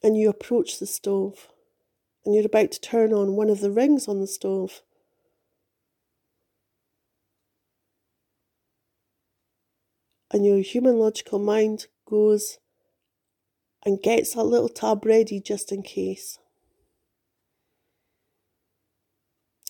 and 0.02 0.18
you 0.18 0.30
approach 0.30 0.80
the 0.80 0.88
stove 0.88 1.50
and 2.26 2.34
you're 2.34 2.46
about 2.46 2.72
to 2.72 2.82
turn 2.82 3.14
on 3.14 3.36
one 3.36 3.50
of 3.50 3.60
the 3.60 3.72
rings 3.72 4.08
on 4.08 4.20
the 4.20 4.28
stove. 4.28 4.82
And 10.32 10.46
your 10.46 10.60
human 10.60 10.98
logical 10.98 11.40
mind 11.40 11.88
goes 12.10 12.58
and 13.86 14.02
gets 14.02 14.34
that 14.34 14.44
little 14.44 14.70
tab 14.70 15.06
ready 15.06 15.40
just 15.40 15.72
in 15.72 15.84
case. 15.84 16.40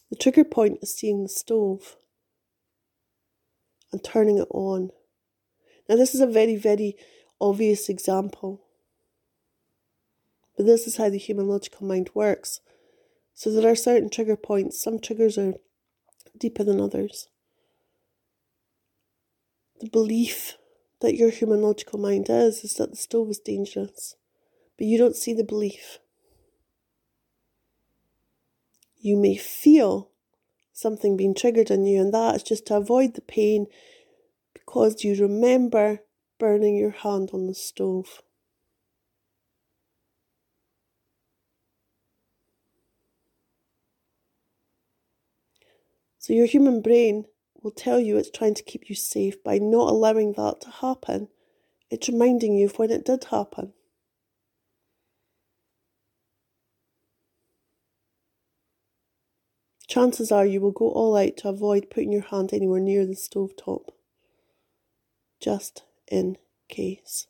The 0.09 0.15
trigger 0.15 0.45
point 0.45 0.79
is 0.81 0.95
seeing 0.95 1.23
the 1.23 1.29
stove 1.29 1.97
and 3.91 4.03
turning 4.03 4.37
it 4.37 4.47
on. 4.49 4.91
Now, 5.89 5.95
this 5.97 6.15
is 6.15 6.21
a 6.21 6.27
very, 6.27 6.55
very 6.55 6.95
obvious 7.41 7.89
example, 7.89 8.64
but 10.55 10.65
this 10.65 10.87
is 10.87 10.97
how 10.97 11.09
the 11.09 11.17
human 11.17 11.47
logical 11.47 11.87
mind 11.87 12.09
works. 12.13 12.61
So, 13.33 13.51
there 13.51 13.69
are 13.69 13.75
certain 13.75 14.09
trigger 14.09 14.37
points, 14.37 14.81
some 14.81 14.99
triggers 14.99 15.37
are 15.37 15.55
deeper 16.37 16.63
than 16.63 16.79
others. 16.79 17.27
The 19.81 19.89
belief 19.89 20.57
that 21.01 21.15
your 21.15 21.29
human 21.29 21.61
logical 21.61 21.99
mind 21.99 22.27
is 22.29 22.63
is 22.63 22.75
that 22.75 22.91
the 22.91 22.97
stove 22.97 23.29
is 23.29 23.39
dangerous, 23.39 24.15
but 24.77 24.87
you 24.87 24.97
don't 24.97 25.15
see 25.15 25.33
the 25.33 25.43
belief. 25.43 25.99
You 28.97 29.17
may 29.17 29.35
feel 29.35 30.09
something 30.73 31.15
being 31.15 31.35
triggered 31.35 31.69
in 31.69 31.85
you, 31.85 32.01
and 32.01 32.13
that 32.13 32.35
is 32.35 32.43
just 32.43 32.67
to 32.67 32.77
avoid 32.77 33.13
the 33.13 33.21
pain 33.21 33.67
because 34.53 35.03
you 35.03 35.15
remember 35.15 35.99
burning 36.39 36.75
your 36.75 36.91
hand 36.91 37.29
on 37.33 37.47
the 37.47 37.53
stove. 37.53 38.21
So, 46.25 46.33
your 46.33 46.47
human 46.47 46.81
brain 46.81 47.25
will 47.61 47.69
tell 47.69 47.99
you 47.99 48.17
it's 48.17 48.31
trying 48.31 48.55
to 48.55 48.63
keep 48.63 48.89
you 48.89 48.95
safe 48.95 49.43
by 49.43 49.59
not 49.59 49.91
allowing 49.91 50.33
that 50.33 50.59
to 50.61 50.71
happen. 50.71 51.27
It's 51.91 52.09
reminding 52.09 52.55
you 52.55 52.65
of 52.65 52.79
when 52.79 52.89
it 52.89 53.05
did 53.05 53.25
happen. 53.25 53.73
Chances 59.87 60.31
are 60.31 60.47
you 60.47 60.61
will 60.61 60.71
go 60.71 60.89
all 60.89 61.15
out 61.15 61.37
to 61.37 61.49
avoid 61.49 61.91
putting 61.91 62.11
your 62.11 62.23
hand 62.23 62.53
anywhere 62.53 62.79
near 62.79 63.05
the 63.05 63.15
stove 63.15 63.51
top. 63.55 63.91
Just 65.39 65.83
in 66.07 66.39
case. 66.69 67.27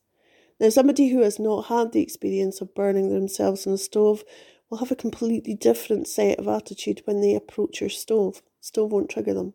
Now, 0.57 0.69
somebody 0.69 1.09
who 1.09 1.19
has 1.19 1.37
not 1.37 1.65
had 1.65 1.91
the 1.91 2.01
experience 2.01 2.61
of 2.61 2.73
burning 2.73 3.13
themselves 3.13 3.67
on 3.67 3.73
a 3.73 3.77
stove 3.77 4.23
will 4.69 4.77
have 4.77 4.91
a 4.91 4.95
completely 4.95 5.53
different 5.53 6.07
set 6.07 6.39
of 6.39 6.47
attitude 6.47 7.01
when 7.03 7.19
they 7.19 7.35
approach 7.35 7.81
your 7.81 7.89
stove. 7.89 8.41
Stove 8.65 8.91
won't 8.91 9.12
trigger 9.12 9.36
them. 9.36 9.53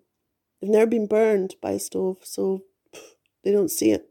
They've 0.60 0.70
never 0.70 0.86
been 0.86 1.08
burned 1.08 1.56
by 1.60 1.72
a 1.72 1.78
stove, 1.80 2.18
so 2.22 2.62
they 3.42 3.50
don't 3.50 3.68
see 3.68 3.90
it. 3.90 4.08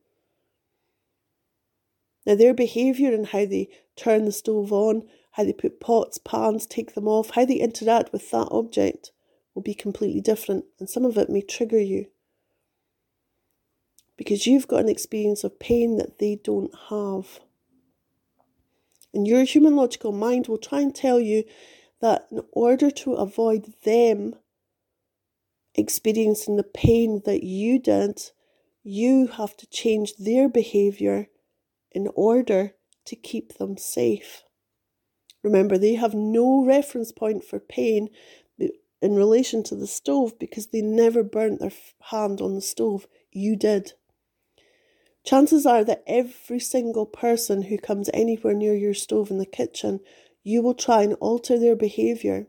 Now, 2.26 2.36
their 2.36 2.54
behaviour 2.54 3.14
and 3.14 3.28
how 3.28 3.46
they 3.46 3.70
turn 3.96 4.26
the 4.26 4.34
stove 4.34 4.74
on, 4.74 5.04
how 5.32 5.46
they 5.46 5.54
put 5.54 5.80
pots, 5.80 6.18
pans, 6.18 6.66
take 6.66 6.96
them 6.96 7.08
off, 7.08 7.30
how 7.30 7.46
they 7.46 7.56
interact 7.56 8.12
with 8.12 8.30
that 8.32 8.50
object 8.52 9.14
will 9.56 9.62
be 9.62 9.74
completely 9.74 10.20
different, 10.20 10.66
and 10.80 10.90
some 10.90 11.06
of 11.06 11.18
it 11.18 11.30
may 11.30 11.42
trigger 11.44 11.80
you 11.80 12.08
because 14.18 14.46
you've 14.46 14.68
got 14.68 14.82
an 14.82 14.90
experience 14.90 15.46
of 15.46 15.62
pain 15.62 15.96
that 15.96 16.20
they 16.20 16.36
don't 16.44 16.76
have. 16.90 17.40
And 19.14 19.26
your 19.26 19.46
human 19.46 19.78
logical 19.78 20.12
mind 20.12 20.48
will 20.48 20.58
try 20.58 20.82
and 20.82 20.94
tell 20.94 21.22
you 21.22 21.46
that 22.02 22.28
in 22.30 22.44
order 22.52 22.92
to 22.92 23.14
avoid 23.14 23.74
them 23.86 24.36
experiencing 25.76 26.56
the 26.56 26.64
pain 26.64 27.22
that 27.26 27.44
you 27.44 27.80
did, 27.80 28.22
you 28.84 29.28
have 29.28 29.56
to 29.58 29.68
change 29.68 30.16
their 30.18 30.50
behavior 30.50 31.28
in 31.92 32.10
order 32.16 32.76
to 33.06 33.16
keep 33.16 33.58
them 33.58 33.78
safe. 33.78 34.44
Remember, 35.44 35.78
they 35.78 35.96
have 35.96 36.14
no 36.14 36.66
reference 36.66 37.12
point 37.12 37.44
for 37.44 37.60
pain 37.60 38.10
in 39.02 39.16
relation 39.16 39.64
to 39.64 39.76
the 39.76 39.88
stove 39.88 40.38
because 40.38 40.68
they 40.68 40.82
never 40.82 41.24
burnt 41.24 41.60
their 41.60 41.72
hand 42.12 42.42
on 42.42 42.56
the 42.56 42.62
stove. 42.62 43.08
You 43.32 43.56
did. 43.56 43.94
Chances 45.26 45.66
are 45.66 45.84
that 45.84 46.04
every 46.08 46.60
single 46.60 47.06
person 47.06 47.64
who 47.64 47.78
comes 47.78 48.10
anywhere 48.14 48.54
near 48.54 48.76
your 48.76 48.94
stove 48.94 49.32
in 49.32 49.38
the 49.38 49.46
kitchen, 49.46 50.00
you 50.44 50.62
will 50.62 50.74
try 50.74 51.04
and 51.04 51.14
alter 51.16 51.58
their 51.58 51.76
behaviour 51.76 52.48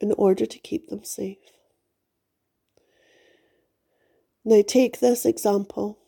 in 0.00 0.12
order 0.12 0.46
to 0.46 0.58
keep 0.58 0.88
them 0.88 1.04
safe. 1.04 1.38
Now, 4.44 4.62
take 4.66 5.00
this 5.00 5.26
example 5.26 5.98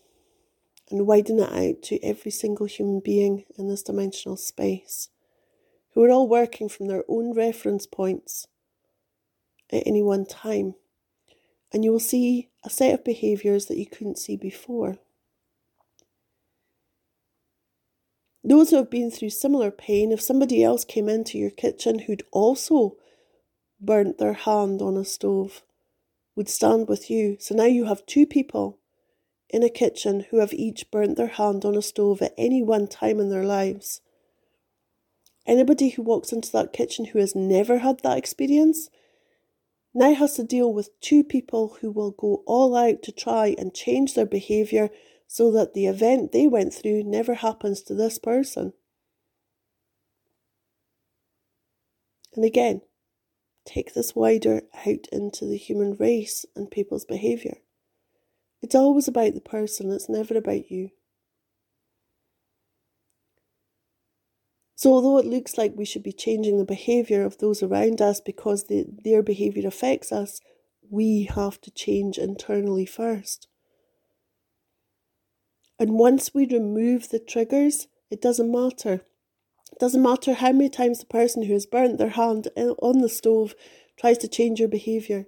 and 0.91 1.07
widen 1.07 1.39
it 1.39 1.53
out 1.53 1.83
to 1.83 2.03
every 2.03 2.31
single 2.31 2.67
human 2.67 3.01
being 3.01 3.45
in 3.59 3.69
this 3.69 3.83
dimensional 3.83 4.37
space 4.37 5.09
who 5.93 6.03
are 6.03 6.11
all 6.11 6.29
working 6.29 6.69
from 6.69 6.89
their 6.89 7.05
own 7.09 7.35
reference 7.35 7.87
points 7.87 8.47
at 9.71 9.83
any 9.87 10.03
one 10.03 10.25
time. 10.25 10.75
And 11.73 11.85
you 11.85 11.93
will 11.93 12.01
see 12.01 12.51
a 12.65 12.71
set 12.71 12.95
of 12.95 13.05
behaviours 13.05 13.67
that 13.67 13.79
you 13.79 13.87
couldn't 13.87 14.19
see 14.19 14.37
before. 14.37 14.99
Those 18.45 18.71
who 18.71 18.77
have 18.77 18.91
been 18.91 19.11
through 19.11 19.31
similar 19.31 19.71
pain, 19.71 20.11
if 20.11 20.21
somebody 20.21 20.65
else 20.65 20.85
came 20.85 21.09
into 21.09 21.39
your 21.39 21.51
kitchen 21.51 22.01
who'd 22.01 22.25
also 22.33 22.97
burnt 23.83 24.19
their 24.19 24.33
hand 24.33 24.81
on 24.81 24.97
a 24.97 25.05
stove 25.05 25.63
would 26.35 26.49
stand 26.49 26.89
with 26.89 27.11
you. 27.11 27.37
So 27.41 27.55
now 27.55 27.65
you 27.65 27.85
have 27.85 28.07
two 28.07 28.27
people 28.27 28.79
in 29.51 29.63
a 29.63 29.69
kitchen 29.69 30.27
who 30.31 30.39
have 30.39 30.55
each 30.55 30.91
burnt 30.91 31.17
their 31.17 31.27
hand 31.27 31.65
on 31.65 31.77
a 31.77 31.83
stove 31.83 32.23
at 32.23 32.35
any 32.39 32.63
one 32.63 32.87
time 32.87 33.21
in 33.21 33.29
their 33.29 33.45
lives. 33.45 34.01
Anybody 35.47 35.91
who 35.91 36.03
walks 36.03 36.33
into 36.33 36.53
that 36.53 36.73
kitchen 36.73 37.07
who 37.07 37.19
has 37.19 37.35
never 37.35 37.79
had 37.79 38.01
that 38.03 38.17
experience 38.17 38.89
now 39.93 40.15
has 40.15 40.35
to 40.35 40.45
deal 40.45 40.73
with 40.73 40.99
two 41.01 41.23
people 41.23 41.77
who 41.81 41.91
will 41.91 42.13
go 42.13 42.43
all 42.47 42.75
out 42.75 43.03
to 43.03 43.13
try 43.13 43.55
and 43.59 43.75
change 43.75 44.15
their 44.15 44.27
behaviour 44.27 44.89
so 45.27 45.51
that 45.51 45.75
the 45.75 45.87
event 45.87 46.33
they 46.33 46.47
went 46.47 46.73
through 46.73 47.03
never 47.03 47.35
happens 47.35 47.83
to 47.83 47.95
this 47.95 48.19
person. 48.19 48.73
And 52.35 52.45
again, 52.45 52.83
take 53.65 53.95
this 53.95 54.15
wider 54.15 54.63
out 54.87 55.07
into 55.13 55.47
the 55.47 55.57
human 55.57 55.95
race 55.95 56.45
and 56.57 56.71
people's 56.71 57.05
behaviour. 57.05 57.59
It's 58.61 58.75
always 58.75 59.09
about 59.09 59.35
the 59.35 59.41
person, 59.41 59.91
it's 59.91 60.09
never 60.09 60.37
about 60.37 60.71
you. 60.71 60.91
So, 64.75 64.93
although 64.93 65.19
it 65.19 65.27
looks 65.27 65.57
like 65.57 65.75
we 65.77 65.85
should 65.85 66.03
be 66.03 66.13
changing 66.13 66.59
the 66.59 66.65
behaviour 66.65 67.25
of 67.25 67.39
those 67.39 67.63
around 67.63 68.03
us 68.03 68.21
because 68.21 68.65
the, 68.65 68.85
their 69.05 69.23
behaviour 69.23 69.67
affects 69.69 70.11
us, 70.11 70.41
we 70.91 71.29
have 71.33 71.61
to 71.61 71.71
change 71.71 72.19
internally 72.19 72.87
first. 72.87 73.47
And 75.79 75.93
once 75.93 76.35
we 76.35 76.47
remove 76.47 77.09
the 77.09 77.21
triggers, 77.21 77.87
it 78.11 78.21
doesn't 78.21 78.51
matter 78.51 79.03
doesn't 79.79 80.03
matter 80.03 80.35
how 80.35 80.53
many 80.53 80.69
times 80.69 80.99
the 80.99 81.07
person 81.07 81.43
who 81.43 81.53
has 81.53 81.67
burnt 81.67 81.99
their 81.99 82.11
hand 82.11 82.49
on 82.57 82.99
the 82.99 83.09
stove 83.09 83.55
tries 83.97 84.19
to 84.19 84.29
change 84.29 84.61
your 84.61 84.69
behaviour. 84.69 85.27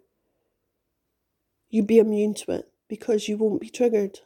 You'd 1.70 1.86
be 1.86 1.98
immune 1.98 2.34
to 2.34 2.52
it 2.52 2.68
because 2.88 3.28
you 3.28 3.36
won't 3.36 3.60
be 3.60 3.68
triggered. 3.68 4.20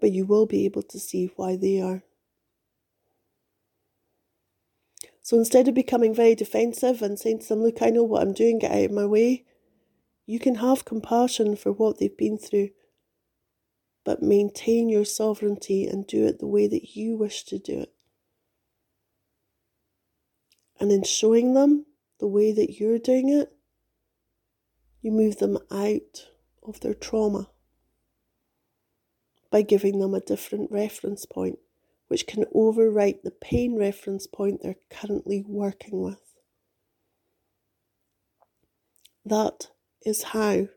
But 0.00 0.12
you 0.12 0.24
will 0.24 0.46
be 0.46 0.64
able 0.64 0.82
to 0.82 0.98
see 0.98 1.30
why 1.36 1.56
they 1.56 1.80
are. 1.80 2.02
So 5.22 5.38
instead 5.38 5.68
of 5.68 5.74
becoming 5.74 6.14
very 6.14 6.34
defensive 6.34 7.00
and 7.00 7.18
saying 7.18 7.40
to 7.40 7.48
them, 7.48 7.62
Look, 7.62 7.80
I 7.80 7.90
know 7.90 8.02
what 8.02 8.22
I'm 8.22 8.34
doing, 8.34 8.58
get 8.58 8.72
out 8.72 8.84
of 8.84 8.90
my 8.90 9.06
way, 9.06 9.44
you 10.26 10.38
can 10.38 10.56
have 10.56 10.84
compassion 10.84 11.56
for 11.56 11.72
what 11.72 11.98
they've 11.98 12.16
been 12.16 12.36
through 12.36 12.70
but 14.04 14.22
maintain 14.22 14.88
your 14.88 15.04
sovereignty 15.04 15.86
and 15.86 16.06
do 16.06 16.26
it 16.26 16.38
the 16.38 16.46
way 16.46 16.66
that 16.66 16.94
you 16.94 17.16
wish 17.16 17.44
to 17.44 17.58
do 17.58 17.80
it. 17.80 17.92
And 20.78 20.92
in 20.92 21.04
showing 21.04 21.54
them 21.54 21.86
the 22.20 22.26
way 22.26 22.52
that 22.52 22.78
you're 22.78 22.98
doing 22.98 23.30
it, 23.30 23.52
you 25.00 25.10
move 25.10 25.38
them 25.38 25.58
out 25.70 26.28
of 26.62 26.80
their 26.80 26.94
trauma 26.94 27.50
by 29.50 29.62
giving 29.62 30.00
them 30.00 30.14
a 30.14 30.20
different 30.20 30.70
reference 30.70 31.26
point, 31.26 31.58
which 32.08 32.26
can 32.26 32.44
overwrite 32.54 33.22
the 33.22 33.30
pain 33.30 33.78
reference 33.78 34.26
point 34.26 34.60
they're 34.62 34.76
currently 34.90 35.44
working 35.46 36.02
with. 36.02 36.34
That 39.24 39.68
is 40.04 40.22
how 40.22 40.68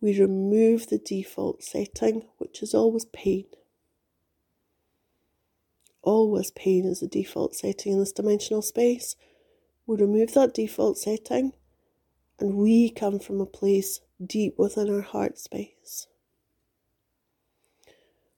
we 0.00 0.18
remove 0.18 0.88
the 0.88 0.98
default 0.98 1.62
setting, 1.62 2.26
which 2.38 2.62
is 2.62 2.74
always 2.74 3.04
pain. 3.06 3.46
Always 6.02 6.50
pain 6.50 6.84
is 6.84 7.00
the 7.00 7.08
default 7.08 7.56
setting 7.56 7.92
in 7.92 7.98
this 7.98 8.12
dimensional 8.12 8.62
space. 8.62 9.16
We 9.86 9.96
remove 9.96 10.34
that 10.34 10.54
default 10.54 10.98
setting 10.98 11.52
and 12.38 12.54
we 12.54 12.90
come 12.90 13.18
from 13.18 13.40
a 13.40 13.46
place 13.46 14.00
deep 14.24 14.58
within 14.58 14.88
our 14.88 15.00
heart 15.00 15.38
space. 15.38 16.06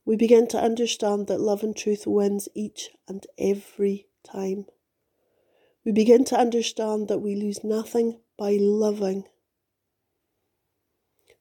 we 0.09 0.17
begin 0.17 0.47
to 0.47 0.59
understand 0.59 1.27
that 1.27 1.39
love 1.39 1.63
and 1.63 1.77
truth 1.77 2.07
wins 2.07 2.49
each 2.55 2.89
and 3.07 3.27
every 3.37 4.07
time. 4.25 4.65
We 5.85 5.93
begin 5.93 6.25
to 6.25 6.39
understand 6.39 7.09
that 7.09 7.19
we 7.19 7.37
lose 7.37 7.63
nothing 7.63 8.19
by 8.39 8.57
loving. 8.59 9.25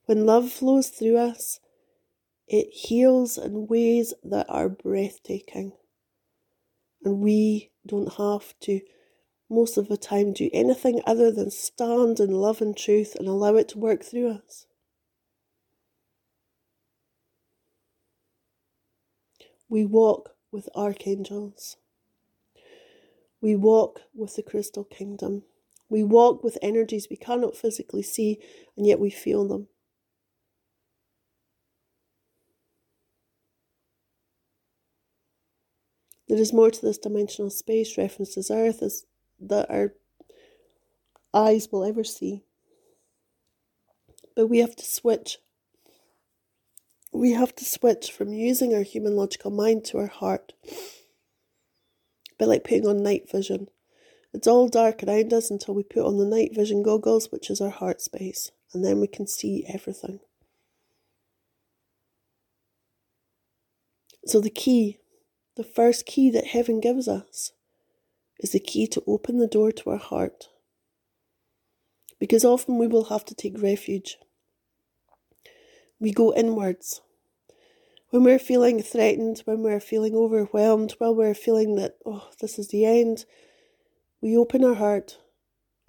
When 0.07 0.25
love 0.25 0.49
flows 0.49 0.87
through 0.87 1.17
us, 1.17 1.59
it 2.47 2.69
heals 2.71 3.37
in 3.37 3.67
ways 3.67 4.13
that 4.23 4.45
are 4.47 4.69
breathtaking. 4.69 5.73
And 7.03 7.19
we 7.19 7.71
don't 7.85 8.13
have 8.13 8.57
to, 8.61 8.79
most 9.49 9.77
of 9.77 9.89
the 9.89 9.97
time, 9.97 10.31
do 10.31 10.49
anything 10.53 11.01
other 11.05 11.29
than 11.29 11.51
stand 11.51 12.21
in 12.21 12.31
love 12.31 12.61
and 12.61 12.75
truth 12.75 13.17
and 13.19 13.27
allow 13.27 13.55
it 13.55 13.67
to 13.69 13.79
work 13.79 14.01
through 14.01 14.29
us. 14.29 14.65
We 19.67 19.83
walk 19.83 20.37
with 20.53 20.69
archangels. 20.73 21.75
We 23.41 23.57
walk 23.57 24.03
with 24.15 24.37
the 24.37 24.41
crystal 24.41 24.85
kingdom. 24.85 25.43
We 25.89 26.05
walk 26.05 26.45
with 26.45 26.57
energies 26.61 27.07
we 27.09 27.17
cannot 27.17 27.57
physically 27.57 28.03
see, 28.03 28.39
and 28.77 28.87
yet 28.87 29.01
we 29.01 29.09
feel 29.09 29.45
them. 29.45 29.67
There 36.27 36.37
is 36.37 36.53
more 36.53 36.71
to 36.71 36.81
this 36.81 36.97
dimensional 36.97 37.49
space 37.49 37.97
referenced 37.97 38.37
as 38.37 38.51
Earth 38.51 38.81
as 38.81 39.05
that 39.39 39.69
our 39.69 39.93
eyes 41.33 41.69
will 41.71 41.85
ever 41.85 42.03
see. 42.03 42.43
But 44.35 44.47
we 44.47 44.59
have 44.59 44.75
to 44.75 44.85
switch 44.85 45.37
we 47.17 47.31
have 47.31 47.55
to 47.55 47.65
switch 47.65 48.11
from 48.11 48.33
using 48.33 48.73
our 48.73 48.83
human 48.83 49.15
logical 49.15 49.51
mind 49.51 49.85
to 49.85 49.97
our 49.97 50.07
heart. 50.07 50.53
A 50.67 50.73
bit 52.37 52.47
like 52.47 52.63
putting 52.63 52.87
on 52.87 53.01
night 53.01 53.29
vision. 53.31 53.67
It's 54.33 54.47
all 54.47 54.67
dark 54.67 55.03
around 55.03 55.33
us 55.33 55.49
until 55.49 55.73
we 55.73 55.83
put 55.83 56.05
on 56.05 56.17
the 56.17 56.25
night 56.25 56.53
vision 56.53 56.83
goggles, 56.83 57.31
which 57.31 57.49
is 57.49 57.61
our 57.61 57.69
heart 57.71 58.01
space, 58.01 58.51
and 58.73 58.85
then 58.85 58.99
we 58.99 59.07
can 59.07 59.25
see 59.25 59.65
everything. 59.67 60.19
So, 64.25 64.41
the 64.41 64.49
key, 64.49 64.99
the 65.57 65.63
first 65.63 66.05
key 66.05 66.29
that 66.29 66.47
heaven 66.47 66.79
gives 66.79 67.07
us, 67.07 67.51
is 68.39 68.51
the 68.51 68.59
key 68.59 68.87
to 68.87 69.03
open 69.05 69.39
the 69.39 69.47
door 69.47 69.71
to 69.71 69.89
our 69.89 69.97
heart. 69.97 70.49
Because 72.19 72.45
often 72.45 72.77
we 72.77 72.87
will 72.87 73.05
have 73.05 73.25
to 73.25 73.35
take 73.35 73.61
refuge. 73.61 74.17
We 75.99 76.11
go 76.11 76.33
inwards 76.33 77.01
when 78.09 78.23
we're 78.23 78.39
feeling 78.39 78.81
threatened, 78.81 79.41
when 79.45 79.61
we're 79.63 79.79
feeling 79.79 80.15
overwhelmed, 80.15 80.93
when 80.97 81.15
we're 81.15 81.33
feeling 81.33 81.75
that, 81.75 81.97
oh, 82.05 82.29
this 82.39 82.57
is 82.57 82.69
the 82.69 82.85
end, 82.85 83.25
we 84.21 84.37
open 84.37 84.63
our 84.63 84.75
heart 84.75 85.17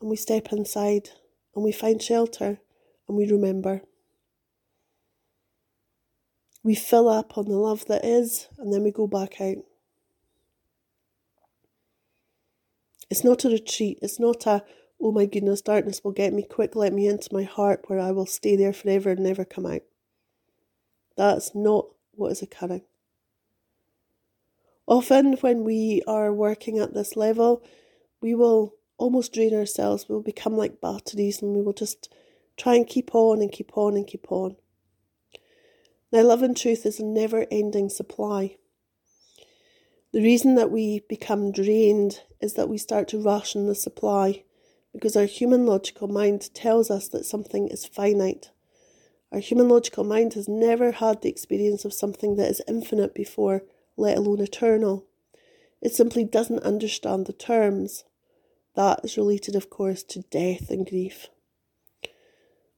and 0.01 0.11
we 0.11 0.17
step 0.17 0.53
inside 0.53 1.11
and 1.55 1.65
we 1.65 1.73
find 1.73 2.03
shelter 2.03 2.59
and 3.07 3.17
we 3.17 3.31
remember. 3.31 3.83
We 6.63 6.75
fill 6.75 7.09
up 7.09 7.39
on 7.39 7.47
the 7.47 7.57
love 7.57 7.87
that 7.87 8.05
is 8.05 8.49
and 8.59 8.73
then 8.73 8.83
we 8.83 8.91
go 8.91 9.07
back 9.07 9.41
out. 9.41 9.57
It's 13.11 13.25
not 13.25 13.45
a 13.45 13.49
retreat, 13.49 13.99
it's 14.03 14.21
not 14.21 14.47
a, 14.47 14.65
oh 15.01 15.13
my 15.13 15.25
goodness, 15.25 15.63
darkness 15.63 16.03
will 16.05 16.13
get 16.13 16.33
me 16.35 16.43
quick, 16.43 16.77
let 16.77 16.93
me 16.93 17.07
into 17.07 17.33
my 17.33 17.45
heart 17.45 17.85
where 17.87 18.01
I 18.01 18.11
will 18.11 18.27
stay 18.27 18.55
there 18.55 18.73
forever 18.73 19.11
and 19.11 19.21
never 19.21 19.45
come 19.45 19.65
out. 19.65 19.83
That's 21.17 21.55
not 21.55 21.87
what 22.13 22.33
is 22.33 22.43
occurring. 22.43 22.83
Often, 24.87 25.35
when 25.41 25.65
we 25.65 26.03
are 26.07 26.33
working 26.33 26.79
at 26.79 26.95
this 26.95 27.15
level, 27.15 27.63
we 28.23 28.35
will 28.35 28.75
almost 28.97 29.35
drain 29.35 29.55
ourselves. 29.55 30.07
We'll 30.09 30.23
become 30.23 30.57
like 30.57 30.81
batteries 30.81 31.43
and 31.43 31.55
we 31.55 31.61
will 31.61 31.75
just 31.75 32.13
try 32.57 32.75
and 32.75 32.87
keep 32.87 33.15
on 33.15 33.43
and 33.43 33.53
keep 33.53 33.77
on 33.77 33.97
and 33.97 34.07
keep 34.07 34.31
on. 34.31 34.57
Now, 36.11 36.23
love 36.23 36.43
and 36.43 36.57
truth 36.57 36.87
is 36.87 36.99
a 36.99 37.05
never 37.05 37.47
ending 37.51 37.89
supply. 37.89 38.57
The 40.13 40.23
reason 40.23 40.55
that 40.55 40.71
we 40.71 41.01
become 41.09 41.53
drained 41.53 42.23
is 42.41 42.55
that 42.55 42.69
we 42.69 42.79
start 42.79 43.09
to 43.09 43.23
ration 43.23 43.67
the 43.67 43.75
supply 43.75 44.45
because 44.93 45.17
our 45.17 45.27
human 45.27 45.67
logical 45.67 46.09
mind 46.09 46.53
tells 46.55 46.91
us 46.91 47.09
that 47.09 47.27
something 47.27 47.69
is 47.69 47.85
finite 47.85 48.51
our 49.31 49.41
human 49.41 49.69
logical 49.69 50.05
mind 50.05 50.35
has 50.35 50.49
never 50.49 50.93
had 50.93 51.21
the 51.21 51.29
experience 51.29 51.85
of 51.85 51.93
something 51.93 52.37
that 52.37 52.51
is 52.51 52.63
infinite 52.67 53.15
before, 53.15 53.63
let 53.97 54.17
alone 54.17 54.41
eternal. 54.41 55.07
It 55.83 55.95
simply 55.95 56.25
doesn't 56.25 56.63
understand 56.63 57.27
the 57.27 57.35
terms. 57.35 58.05
That 58.75 59.01
is 59.05 59.19
related, 59.19 59.55
of 59.55 59.69
course, 59.69 60.03
to 60.05 60.23
death 60.31 60.71
and 60.71 60.89
grief. 60.89 61.29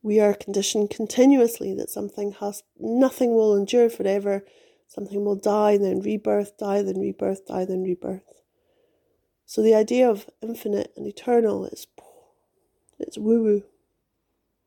We 0.03 0.19
are 0.19 0.35
conditioned 0.35 0.91
continuously 0.91 1.75
that 1.75 1.91
something 1.91 2.33
has 2.41 2.63
nothing 2.79 3.35
will 3.35 3.57
endure 3.57 3.91
forever, 3.91 4.45
something 4.89 5.25
will 5.25 5.37
die, 5.37 5.77
then 5.77 6.01
rebirth, 6.01 6.57
die, 6.57 6.83
then 6.83 6.99
rebirth, 6.99 7.47
die, 7.47 7.65
then 7.65 7.83
rebirth. 7.83 8.41
So 9.45 9.63
the 9.63 9.75
idea 9.75 10.09
of 10.09 10.31
infinite 10.41 10.93
and 10.97 11.07
eternal 11.07 11.67
is 11.67 11.87
it's 12.99 13.19
woo 13.19 13.43
woo 13.43 13.63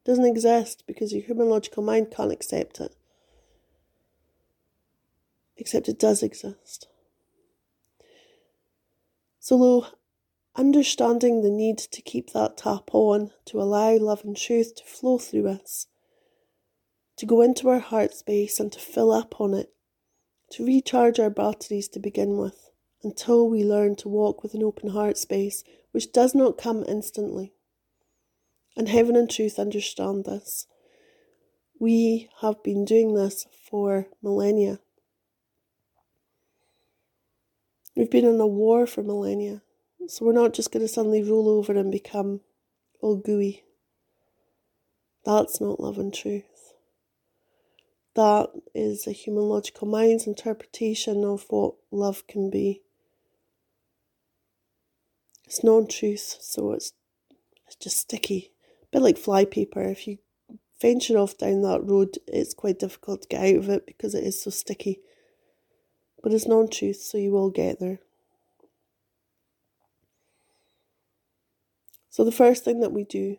doesn't 0.05 0.25
exist 0.25 0.83
because 0.85 1.13
your 1.13 1.21
human 1.21 1.49
logical 1.49 1.83
mind 1.83 2.11
can't 2.11 2.31
accept 2.31 2.79
it. 2.79 2.93
Except 5.55 5.87
it 5.87 5.99
does 5.99 6.23
exist. 6.23 6.87
So, 9.39 9.87
understanding 10.55 11.41
the 11.41 11.49
need 11.49 11.77
to 11.77 12.01
keep 12.01 12.31
that 12.31 12.57
tap 12.57 12.89
on, 12.93 13.31
to 13.45 13.61
allow 13.61 13.97
love 13.97 14.23
and 14.23 14.37
truth 14.37 14.75
to 14.75 14.83
flow 14.83 15.17
through 15.17 15.47
us, 15.47 15.87
to 17.17 17.25
go 17.25 17.41
into 17.41 17.69
our 17.69 17.79
heart 17.79 18.13
space 18.13 18.59
and 18.59 18.71
to 18.71 18.79
fill 18.79 19.11
up 19.11 19.39
on 19.39 19.53
it, 19.53 19.73
to 20.51 20.65
recharge 20.65 21.19
our 21.19 21.29
batteries 21.29 21.87
to 21.87 21.99
begin 21.99 22.37
with, 22.37 22.69
until 23.03 23.49
we 23.49 23.63
learn 23.63 23.95
to 23.95 24.09
walk 24.09 24.43
with 24.43 24.53
an 24.53 24.63
open 24.63 24.89
heart 24.89 25.17
space, 25.17 25.63
which 25.91 26.11
does 26.11 26.33
not 26.35 26.57
come 26.57 26.83
instantly 26.87 27.53
and 28.75 28.89
heaven 28.89 29.15
and 29.15 29.29
truth 29.29 29.59
understand 29.59 30.25
this. 30.25 30.67
We 31.79 32.29
have 32.41 32.63
been 32.63 32.85
doing 32.85 33.13
this 33.13 33.45
for 33.69 34.07
millennia. 34.21 34.79
We've 37.95 38.09
been 38.09 38.25
in 38.25 38.39
a 38.39 38.47
war 38.47 38.87
for 38.87 39.03
millennia, 39.03 39.61
so 40.07 40.25
we're 40.25 40.33
not 40.33 40.53
just 40.53 40.71
going 40.71 40.85
to 40.85 40.91
suddenly 40.91 41.23
roll 41.23 41.49
over 41.49 41.73
and 41.73 41.91
become 41.91 42.41
all 43.01 43.15
gooey. 43.15 43.63
That's 45.25 45.61
not 45.61 45.79
love 45.79 45.97
and 45.97 46.13
truth. 46.13 46.73
That 48.15 48.49
is 48.75 49.07
a 49.07 49.11
human 49.11 49.43
logical 49.43 49.87
mind's 49.87 50.27
interpretation 50.27 51.23
of 51.23 51.45
what 51.49 51.75
love 51.91 52.27
can 52.27 52.49
be. 52.49 52.81
It's 55.45 55.63
non 55.63 55.87
truth, 55.87 56.37
so 56.39 56.73
it's 56.73 56.93
it's 57.65 57.75
just 57.75 57.97
sticky 57.97 58.51
A 58.83 58.85
bit 58.91 59.01
like 59.01 59.17
flypaper. 59.17 59.83
If 59.91 60.07
you 60.07 60.19
venture 60.79 61.17
off 61.17 61.37
down 61.37 61.61
that 61.61 61.83
road, 61.83 62.17
it's 62.27 62.53
quite 62.53 62.79
difficult 62.79 63.23
to 63.23 63.27
get 63.29 63.41
out 63.41 63.55
of 63.55 63.69
it 63.69 63.85
because 63.85 64.13
it 64.13 64.23
is 64.23 64.41
so 64.41 64.51
sticky. 64.51 64.99
But 66.21 66.33
it's 66.33 66.47
non 66.47 66.69
truth, 66.69 66.97
so 66.97 67.17
you 67.17 67.31
will 67.31 67.49
get 67.49 67.79
there. 67.79 67.99
So, 72.13 72.23
the 72.23 72.32
first 72.32 72.63
thing 72.63 72.80
that 72.82 72.91
we 72.91 73.06
do 73.06 73.38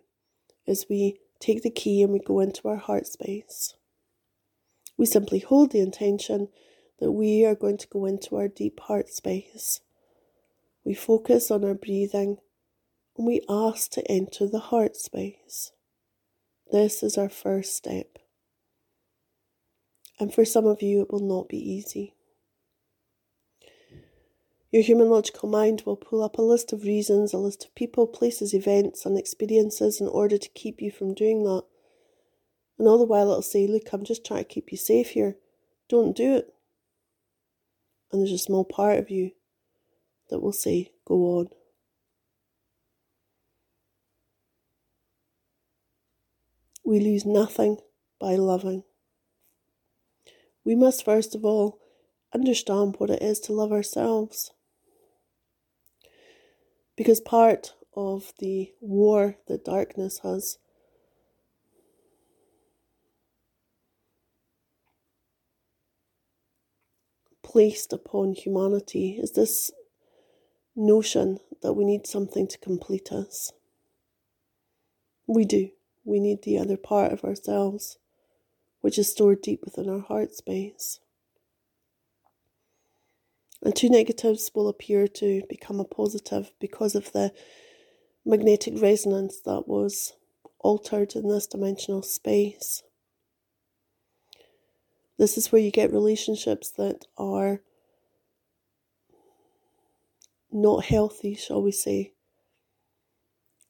is 0.66 0.86
we 0.90 1.20
take 1.38 1.62
the 1.62 1.70
key 1.70 2.02
and 2.02 2.12
we 2.12 2.18
go 2.18 2.40
into 2.40 2.66
our 2.66 2.74
heart 2.74 3.06
space. 3.06 3.72
We 4.96 5.06
simply 5.06 5.38
hold 5.38 5.70
the 5.70 5.78
intention 5.78 6.48
that 6.98 7.12
we 7.12 7.44
are 7.44 7.54
going 7.54 7.78
to 7.78 7.86
go 7.86 8.04
into 8.04 8.34
our 8.34 8.48
deep 8.48 8.80
heart 8.80 9.10
space. 9.10 9.80
We 10.84 10.92
focus 10.92 11.52
on 11.52 11.64
our 11.64 11.76
breathing 11.76 12.38
and 13.16 13.28
we 13.28 13.42
ask 13.48 13.92
to 13.92 14.10
enter 14.10 14.48
the 14.48 14.58
heart 14.58 14.96
space. 14.96 15.70
This 16.72 17.04
is 17.04 17.16
our 17.16 17.28
first 17.28 17.76
step. 17.76 18.18
And 20.18 20.34
for 20.34 20.44
some 20.44 20.66
of 20.66 20.82
you, 20.82 21.02
it 21.02 21.12
will 21.12 21.20
not 21.20 21.48
be 21.48 21.58
easy. 21.58 22.16
Your 24.74 24.82
human 24.82 25.08
logical 25.08 25.48
mind 25.48 25.84
will 25.86 25.94
pull 25.94 26.20
up 26.20 26.36
a 26.36 26.42
list 26.42 26.72
of 26.72 26.82
reasons, 26.82 27.32
a 27.32 27.38
list 27.38 27.64
of 27.64 27.72
people, 27.76 28.08
places, 28.08 28.52
events, 28.52 29.06
and 29.06 29.16
experiences 29.16 30.00
in 30.00 30.08
order 30.08 30.36
to 30.36 30.48
keep 30.48 30.82
you 30.82 30.90
from 30.90 31.14
doing 31.14 31.44
that. 31.44 31.62
And 32.76 32.88
all 32.88 32.98
the 32.98 33.04
while, 33.04 33.30
it'll 33.30 33.42
say, 33.42 33.68
Look, 33.68 33.92
I'm 33.92 34.02
just 34.02 34.26
trying 34.26 34.42
to 34.42 34.52
keep 34.52 34.72
you 34.72 34.76
safe 34.76 35.10
here. 35.10 35.36
Don't 35.88 36.16
do 36.16 36.34
it. 36.34 36.52
And 38.10 38.20
there's 38.20 38.32
a 38.32 38.36
small 38.36 38.64
part 38.64 38.98
of 38.98 39.10
you 39.10 39.30
that 40.30 40.40
will 40.40 40.52
say, 40.52 40.90
Go 41.04 41.38
on. 41.38 41.50
We 46.84 46.98
lose 46.98 47.24
nothing 47.24 47.76
by 48.18 48.34
loving. 48.34 48.82
We 50.64 50.74
must 50.74 51.04
first 51.04 51.36
of 51.36 51.44
all 51.44 51.78
understand 52.34 52.96
what 52.98 53.10
it 53.10 53.22
is 53.22 53.38
to 53.42 53.52
love 53.52 53.70
ourselves. 53.70 54.50
Because 56.96 57.20
part 57.20 57.74
of 57.96 58.32
the 58.38 58.72
war 58.80 59.36
that 59.48 59.64
darkness 59.64 60.20
has 60.22 60.58
placed 67.42 67.92
upon 67.92 68.32
humanity 68.32 69.18
is 69.20 69.32
this 69.32 69.70
notion 70.74 71.38
that 71.62 71.74
we 71.74 71.84
need 71.84 72.06
something 72.06 72.48
to 72.48 72.58
complete 72.58 73.12
us. 73.12 73.52
We 75.26 75.44
do. 75.44 75.70
We 76.04 76.20
need 76.20 76.42
the 76.42 76.58
other 76.58 76.76
part 76.76 77.12
of 77.12 77.24
ourselves, 77.24 77.98
which 78.80 78.98
is 78.98 79.10
stored 79.10 79.40
deep 79.40 79.60
within 79.64 79.88
our 79.88 80.00
heart 80.00 80.34
space. 80.34 81.00
And 83.64 83.74
two 83.74 83.88
negatives 83.88 84.50
will 84.54 84.68
appear 84.68 85.08
to 85.08 85.42
become 85.48 85.80
a 85.80 85.84
positive 85.84 86.52
because 86.60 86.94
of 86.94 87.12
the 87.12 87.32
magnetic 88.24 88.74
resonance 88.80 89.40
that 89.40 89.66
was 89.66 90.12
altered 90.58 91.14
in 91.16 91.28
this 91.28 91.46
dimensional 91.46 92.02
space. 92.02 92.82
This 95.18 95.38
is 95.38 95.50
where 95.50 95.62
you 95.62 95.70
get 95.70 95.92
relationships 95.92 96.70
that 96.72 97.06
are 97.16 97.62
not 100.52 100.84
healthy, 100.84 101.34
shall 101.34 101.62
we 101.62 101.72
say, 101.72 102.12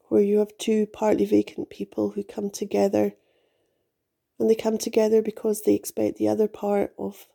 where 0.09 0.23
you 0.23 0.39
have 0.39 0.59
two 0.59 0.87
partly 0.87 1.25
vacant 1.25 1.71
people 1.71 2.11
who 2.11 2.25
come 2.25 2.51
together 2.51 3.15
and 4.39 4.51
they 4.51 4.55
come 4.57 4.79
together 4.79 5.23
because 5.23 5.63
they 5.63 5.75
expect 5.75 6.17
the 6.17 6.29
other 6.29 6.49
part 6.49 6.93
of 6.99 7.27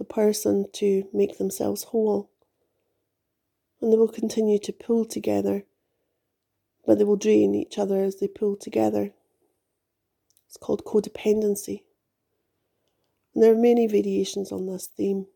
the 0.00 0.04
person 0.04 0.64
to 0.72 1.06
make 1.12 1.36
themselves 1.36 1.84
whole. 1.84 2.30
And 3.80 3.92
they 3.92 3.98
will 3.98 4.08
continue 4.08 4.58
to 4.60 4.72
pull 4.72 5.04
together, 5.04 5.64
but 6.86 6.96
they 6.96 7.04
will 7.04 7.16
drain 7.16 7.54
each 7.54 7.78
other 7.78 8.02
as 8.02 8.16
they 8.16 8.26
pull 8.26 8.56
together. 8.56 9.12
It's 10.48 10.56
called 10.56 10.86
codependency. 10.86 11.82
And 13.34 13.44
there 13.44 13.52
are 13.52 13.58
many 13.58 13.86
variations 13.86 14.50
on 14.50 14.66
this 14.66 14.86
theme. 14.86 15.26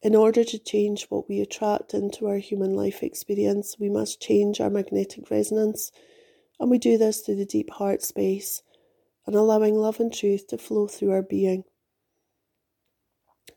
In 0.00 0.14
order 0.14 0.44
to 0.44 0.58
change 0.58 1.06
what 1.08 1.28
we 1.28 1.40
attract 1.40 1.94
into 1.94 2.28
our 2.28 2.38
human 2.38 2.74
life 2.74 3.02
experience, 3.02 3.76
we 3.80 3.90
must 3.90 4.22
change 4.22 4.60
our 4.60 4.70
magnetic 4.70 5.32
resonance, 5.32 5.90
and 6.60 6.70
we 6.70 6.78
do 6.78 6.96
this 6.96 7.22
through 7.22 7.36
the 7.36 7.44
deep 7.44 7.70
heart 7.70 8.02
space 8.02 8.62
and 9.26 9.34
allowing 9.34 9.74
love 9.74 9.98
and 9.98 10.14
truth 10.14 10.46
to 10.46 10.58
flow 10.58 10.86
through 10.86 11.10
our 11.10 11.22
being 11.22 11.64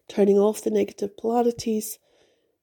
turning 0.07 0.37
off 0.37 0.61
the 0.61 0.71
negative 0.71 1.17
polarities 1.17 1.99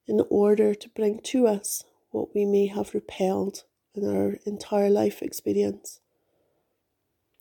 in 0.07 0.21
order 0.29 0.73
to 0.73 0.89
bring 0.89 1.19
to 1.19 1.47
us 1.47 1.83
what 2.11 2.33
we 2.33 2.45
may 2.45 2.67
have 2.67 2.93
repelled 2.93 3.63
in 3.93 4.07
our 4.07 4.37
entire 4.45 4.89
life 4.89 5.21
experience. 5.21 5.99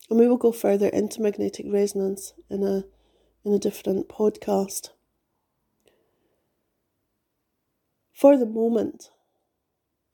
And 0.09 0.19
we 0.19 0.27
will 0.29 0.37
go 0.37 0.53
further 0.53 0.89
into 0.89 1.23
magnetic 1.23 1.67
resonance 1.69 2.33
in 2.49 2.63
a 2.63 2.85
in 3.45 3.53
a 3.53 3.59
different 3.59 4.09
podcast. 4.09 4.91
For 8.13 8.37
the 8.37 8.47
moment, 8.47 9.11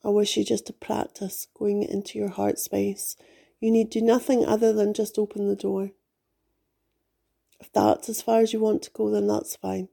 I 0.05 0.09
wish 0.09 0.37
you 0.37 0.45
just 0.45 0.67
to 0.67 0.73
practice 0.73 1.47
going 1.55 1.83
into 1.83 2.19
your 2.19 2.29
heart 2.29 2.59
space. 2.59 3.17
You 3.61 3.71
need 3.71 3.91
do 3.91 4.03
nothing 4.03 4.45
other 4.45 4.73
than 4.73 4.93
just 4.93 5.19
open 5.19 5.49
the 5.49 5.57
door. 5.57 5.93
If 7.63 7.73
that's 7.73 8.09
as 8.09 8.21
far 8.21 8.41
as 8.41 8.53
you 8.53 8.59
want 8.59 8.83
to 8.83 8.91
go, 8.91 9.09
then 9.09 9.29
that's 9.29 9.55
fine. 9.55 9.89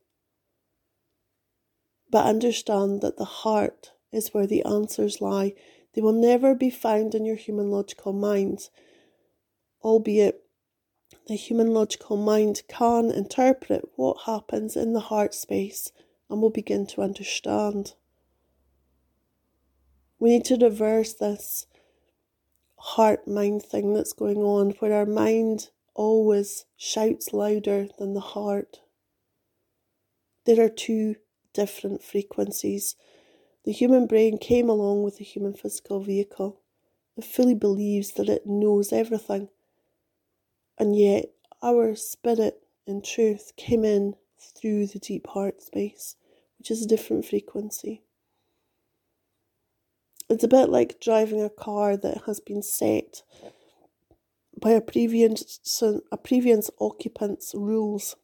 But 2.10 2.26
understand 2.26 3.02
that 3.02 3.18
the 3.18 3.26
heart 3.26 3.92
is 4.12 4.34
where 4.34 4.48
the 4.48 4.66
answers 4.66 5.22
lie. 5.22 5.54
They 5.94 6.02
will 6.02 6.12
never 6.12 6.56
be 6.56 6.72
found 6.72 7.14
in 7.14 7.26
your 7.26 7.36
human 7.36 7.70
logical 7.70 8.12
mind, 8.12 8.70
albeit 9.84 10.42
the 11.28 11.36
human 11.36 11.68
logical 11.72 12.18
mind 12.18 12.64
can 12.68 13.12
interpret 13.12 13.88
what 13.96 14.24
happens 14.26 14.76
in 14.76 14.94
the 14.94 15.12
heart 15.12 15.36
space 15.36 15.92
and 16.28 16.42
will 16.42 16.50
begin 16.50 16.88
to 16.88 17.04
understand. 17.04 17.94
We 20.18 20.32
need 20.32 20.46
to 20.46 20.58
reverse 20.58 21.14
this 21.14 21.68
heart 22.78 23.28
mind 23.28 23.62
thing 23.62 23.94
that's 23.94 24.14
going 24.14 24.40
on 24.40 24.72
where 24.80 24.94
our 24.94 25.06
mind 25.06 25.70
always 25.96 26.66
shouts 26.78 27.34
louder 27.34 27.88
than 27.98 28.14
the 28.14 28.20
heart. 28.20 28.82
There 30.46 30.64
are 30.64 30.70
two 30.70 31.16
different 31.54 32.04
frequencies. 32.04 32.96
The 33.66 33.72
human 33.72 34.08
brain 34.08 34.38
came 34.38 34.70
along 34.70 35.04
with 35.04 35.18
the 35.18 35.24
human 35.24 35.54
physical 35.54 36.02
vehicle. 36.02 36.62
It 37.18 37.26
fully 37.26 37.56
believes 37.56 38.14
that 38.14 38.30
it 38.30 38.46
knows 38.46 38.94
everything. 38.94 39.50
And 40.78 40.96
yet, 40.96 41.32
our 41.62 41.94
spirit 41.96 42.64
in 42.88 43.02
truth 43.02 43.52
came 43.58 43.84
in 43.84 44.16
through 44.40 44.88
the 44.88 45.00
deep 45.00 45.28
heart 45.28 45.62
space, 45.62 46.16
which 46.58 46.72
is 46.72 46.82
a 46.84 46.88
different 46.88 47.26
frequency. 47.26 48.04
It's 50.30 50.44
a 50.44 50.48
bit 50.48 50.70
like 50.70 51.02
driving 51.02 51.42
a 51.42 51.50
car 51.50 51.98
that 51.98 52.24
has 52.26 52.40
been 52.40 52.62
set 52.62 53.24
by 54.60 54.72
a 54.72 54.82
previous 54.82 55.82
a 56.12 56.18
previous 56.18 56.70
occupant's 56.80 57.54
rules. 57.56 58.16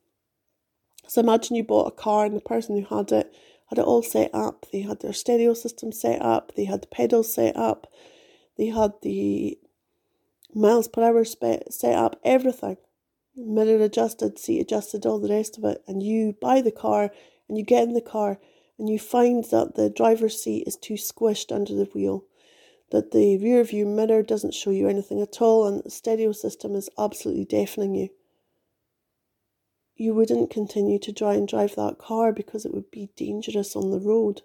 So 1.08 1.21
imagine 1.21 1.56
you 1.56 1.63
bought 1.63 1.88
a 1.88 1.95
car 1.95 2.26
and 2.26 2.36
the 2.36 2.41
person 2.41 2.76
who 2.78 2.95
had 2.95 3.12
it 3.12 3.34
had 3.67 3.80
it 3.80 3.86
all 3.86 4.04
set 4.04 4.30
up. 4.34 4.65
They 4.71 4.82
had 4.82 5.00
their 5.02 5.13
stereo 5.13 5.54
system 5.54 5.91
set 5.91 6.21
up, 6.21 6.54
they 6.56 6.65
had 6.65 6.82
the 6.82 6.88
pedals 6.88 7.34
set 7.34 7.56
up, 7.56 7.88
they 8.58 8.67
had 8.67 8.93
the 9.02 9.58
miles 10.54 10.88
per 10.88 11.04
hour 11.04 11.26
set 11.26 11.95
up, 11.95 12.19
everything. 12.24 12.78
Mirror 13.36 13.84
adjusted, 13.84 14.39
seat 14.39 14.62
adjusted, 14.62 15.06
all 15.06 15.19
the 15.19 15.30
rest 15.30 15.58
of 15.58 15.65
it. 15.65 15.84
And 15.88 16.02
you 16.02 16.38
buy 16.39 16.62
the 16.62 16.71
car 16.71 17.12
and 17.50 17.58
you 17.58 17.65
get 17.65 17.84
in 17.84 17.93
the 17.93 18.02
car 18.02 18.39
and 18.80 18.89
you 18.89 18.98
find 18.98 19.43
that 19.45 19.76
the 19.76 19.89
driver's 19.89 20.41
seat 20.41 20.63
is 20.65 20.78
too 20.78 20.93
squished 20.93 21.54
under 21.54 21.76
the 21.76 21.89
wheel 21.93 22.24
that 22.91 23.12
the 23.12 23.38
rear 23.38 23.63
view 23.63 23.86
mirror 23.86 24.21
doesn't 24.21 24.54
show 24.54 24.69
you 24.69 24.88
anything 24.88 25.21
at 25.21 25.41
all 25.41 25.67
and 25.67 25.84
the 25.84 25.89
stereo 25.89 26.32
system 26.32 26.76
is 26.76 26.89
absolutely 26.98 27.45
deafening 27.45 27.95
you. 27.95 28.10
You 29.95 30.13
wouldn't 30.13 30.50
continue 30.50 31.00
to 31.00 31.13
try 31.13 31.36
and 31.36 31.48
drive 31.48 31.76
that 31.76 31.98
car 31.98 32.34
because 32.34 32.65
it 32.65 32.74
would 32.74 32.91
be 32.91 33.10
dangerous 33.15 33.76
on 33.76 33.91
the 33.91 34.00
road. 34.00 34.41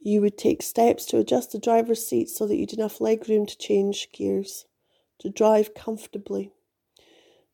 You 0.00 0.20
would 0.20 0.36
take 0.36 0.62
steps 0.62 1.06
to 1.06 1.18
adjust 1.18 1.52
the 1.52 1.60
driver's 1.60 2.04
seat 2.04 2.28
so 2.28 2.46
that 2.48 2.56
you'd 2.56 2.72
enough 2.72 3.00
leg 3.00 3.28
room 3.28 3.46
to 3.46 3.56
change 3.56 4.10
gears, 4.12 4.66
to 5.20 5.30
drive 5.30 5.74
comfortably. 5.74 6.50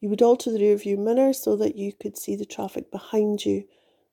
You 0.01 0.09
would 0.09 0.23
alter 0.23 0.51
the 0.51 0.61
rear 0.61 0.77
view 0.77 0.97
mirror 0.97 1.35
so 1.35 1.57
that 1.57 1.77
you 1.77 1.93
could 1.93 2.17
see 2.17 2.37
the 2.37 2.47
traffic 2.47 2.91
behind 2.91 3.45
you, 3.45 3.65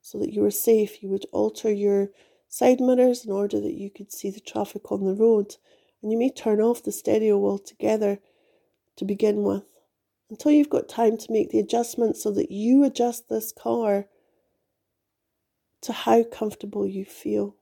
so 0.02 0.18
that 0.20 0.34
you 0.34 0.42
were 0.42 0.52
safe. 0.52 1.02
You 1.02 1.10
would 1.10 1.26
alter 1.32 1.72
your 1.72 2.10
side 2.56 2.80
mirrors 2.80 3.26
in 3.26 3.34
order 3.34 3.60
that 3.60 3.74
you 3.74 3.90
could 3.90 4.14
see 4.14 4.30
the 4.30 4.40
traffic 4.40 4.90
on 4.90 5.04
the 5.04 5.14
road, 5.14 5.58
and 6.02 6.10
you 6.10 6.18
may 6.18 6.30
turn 6.30 6.62
off 6.62 6.82
the 6.82 6.92
stereo 6.94 7.36
altogether 7.44 8.18
to 8.96 9.04
begin 9.04 9.44
with 9.44 9.66
until 10.30 10.54
you've 10.54 10.70
got 10.70 10.88
time 10.88 11.18
to 11.18 11.34
make 11.34 11.50
the 11.50 11.60
adjustments 11.60 12.24
so 12.24 12.32
that 12.32 12.52
you 12.52 12.86
adjust 12.86 13.28
this 13.28 13.52
car 13.52 14.06
to 15.82 15.92
how 15.92 16.24
comfortable 16.24 16.88
you 16.88 17.04
feel. 17.04 17.58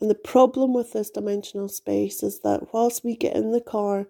And 0.00 0.10
the 0.10 0.16
problem 0.16 0.74
with 0.74 0.92
this 0.92 1.10
dimensional 1.10 1.68
space 1.68 2.24
is 2.24 2.40
that 2.40 2.74
whilst 2.74 3.04
we 3.04 3.14
get 3.14 3.36
in 3.36 3.52
the 3.52 3.60
car, 3.60 4.08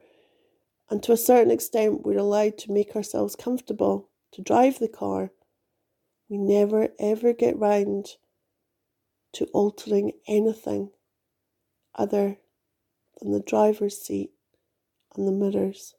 and 0.89 1.03
to 1.03 1.13
a 1.13 1.17
certain 1.19 1.51
extent 1.51 2.07
we're 2.07 2.17
allowed 2.17 2.57
to 2.57 2.73
make 2.73 2.97
ourselves 2.97 3.37
comfortable 3.37 4.09
to 4.33 4.41
drive 4.41 4.79
the 4.79 4.89
car, 4.89 5.31
we 6.31 6.39
never 6.39 6.89
ever 6.99 7.35
get 7.35 7.59
round 7.59 8.17
to 9.33 9.47
altering 9.47 10.13
anything 10.27 10.91
other 11.95 12.39
than 13.21 13.33
the 13.33 13.41
driver's 13.41 13.99
seat 13.99 14.33
and 15.17 15.27
the 15.27 15.33
mirrors. 15.33 15.95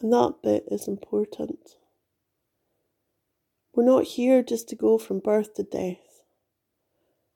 And 0.00 0.12
that 0.12 0.36
bit 0.42 0.64
is 0.70 0.88
important. 0.88 1.76
We're 3.74 3.84
not 3.84 4.04
here 4.04 4.42
just 4.42 4.68
to 4.70 4.76
go 4.76 4.98
from 4.98 5.20
birth 5.20 5.54
to 5.54 5.62
death. 5.62 6.22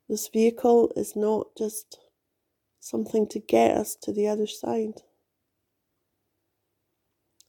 This 0.09 0.29
vehicle 0.29 0.93
is 0.97 1.15
not 1.15 1.49
just 1.57 1.99
something 2.81 3.27
to 3.29 3.39
get 3.39 3.77
us 3.77 3.97
to 4.03 4.13
the 4.13 4.29
other 4.29 4.47
side. 4.47 5.03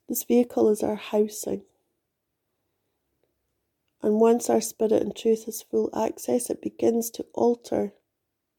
This 0.07 0.23
vehicle 0.23 0.69
is 0.69 0.83
our 0.83 0.95
housing. 0.95 1.63
And 4.05 4.21
once 4.21 4.51
our 4.51 4.61
spirit 4.61 5.01
and 5.01 5.15
truth 5.15 5.45
has 5.45 5.63
full 5.63 5.89
access, 5.97 6.51
it 6.51 6.61
begins 6.61 7.09
to 7.09 7.25
alter 7.33 7.95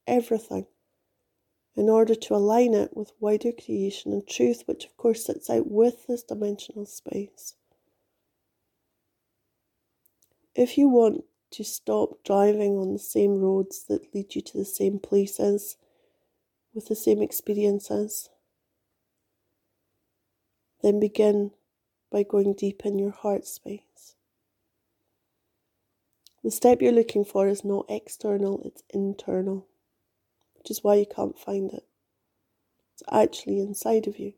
everything 0.05 0.67
in 1.73 1.87
order 1.87 2.15
to 2.15 2.35
align 2.35 2.73
it 2.73 2.97
with 2.97 3.13
wider 3.21 3.53
creation 3.53 4.11
and 4.11 4.27
truth, 4.27 4.63
which 4.65 4.83
of 4.83 4.97
course 4.97 5.23
sits 5.23 5.49
out 5.49 5.71
with 5.71 6.05
this 6.05 6.21
dimensional 6.21 6.85
space. 6.85 7.55
If 10.53 10.77
you 10.77 10.89
want 10.89 11.23
to 11.51 11.63
stop 11.63 12.25
driving 12.25 12.73
on 12.73 12.91
the 12.91 12.99
same 12.99 13.39
roads 13.39 13.85
that 13.87 14.13
lead 14.13 14.35
you 14.35 14.41
to 14.41 14.57
the 14.57 14.65
same 14.65 14.99
places 14.99 15.77
with 16.73 16.89
the 16.89 16.95
same 16.95 17.21
experiences, 17.21 18.27
then 20.83 20.99
begin 20.99 21.51
by 22.11 22.23
going 22.23 22.53
deep 22.53 22.81
in 22.83 22.99
your 22.99 23.11
heart 23.11 23.47
space. 23.47 24.16
The 26.47 26.51
step 26.51 26.81
you're 26.81 26.93
looking 26.93 27.25
for 27.25 27.49
is 27.49 27.65
not 27.65 27.87
external, 27.89 28.61
it's 28.63 28.81
internal, 28.91 29.67
which 30.55 30.71
is 30.71 30.81
why 30.81 30.95
you 30.95 31.05
can't 31.05 31.37
find 31.37 31.73
it. 31.73 31.83
It's 32.93 33.03
actually 33.11 33.59
inside 33.59 34.07
of 34.07 34.17
you. 34.17 34.31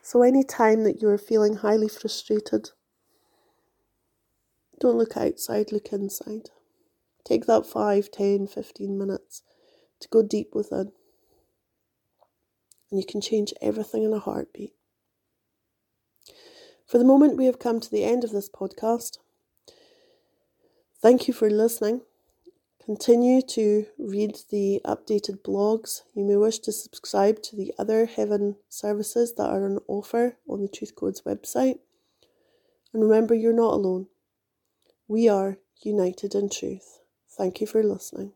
So, 0.00 0.22
any 0.22 0.42
time 0.42 0.84
that 0.84 1.02
you're 1.02 1.18
feeling 1.18 1.56
highly 1.56 1.88
frustrated, 1.88 2.70
don't 4.80 4.96
look 4.96 5.18
outside, 5.18 5.70
look 5.70 5.92
inside. 5.92 6.48
Take 7.22 7.44
that 7.44 7.66
5, 7.66 8.10
10, 8.10 8.46
15 8.46 8.96
minutes 8.96 9.42
to 10.00 10.08
go 10.08 10.22
deep 10.22 10.54
within. 10.54 10.92
And 12.90 12.98
you 12.98 13.04
can 13.04 13.20
change 13.20 13.52
everything 13.60 14.02
in 14.02 14.14
a 14.14 14.18
heartbeat. 14.18 14.72
For 16.86 16.96
the 16.96 17.04
moment, 17.04 17.36
we 17.36 17.44
have 17.44 17.58
come 17.58 17.80
to 17.80 17.90
the 17.90 18.04
end 18.04 18.24
of 18.24 18.30
this 18.30 18.48
podcast. 18.48 19.18
Thank 21.04 21.28
you 21.28 21.34
for 21.34 21.50
listening. 21.50 22.00
Continue 22.82 23.42
to 23.48 23.84
read 23.98 24.38
the 24.48 24.80
updated 24.86 25.42
blogs. 25.42 26.00
You 26.14 26.24
may 26.24 26.36
wish 26.36 26.60
to 26.60 26.72
subscribe 26.72 27.42
to 27.42 27.56
the 27.56 27.74
other 27.78 28.06
Heaven 28.06 28.56
services 28.70 29.34
that 29.34 29.50
are 29.50 29.66
on 29.66 29.80
offer 29.86 30.38
on 30.48 30.62
the 30.62 30.68
Truth 30.68 30.94
Codes 30.94 31.20
website. 31.20 31.80
And 32.94 33.02
remember, 33.02 33.34
you're 33.34 33.52
not 33.52 33.74
alone. 33.74 34.06
We 35.06 35.28
are 35.28 35.58
united 35.82 36.34
in 36.34 36.48
truth. 36.48 37.00
Thank 37.36 37.60
you 37.60 37.66
for 37.66 37.82
listening. 37.82 38.32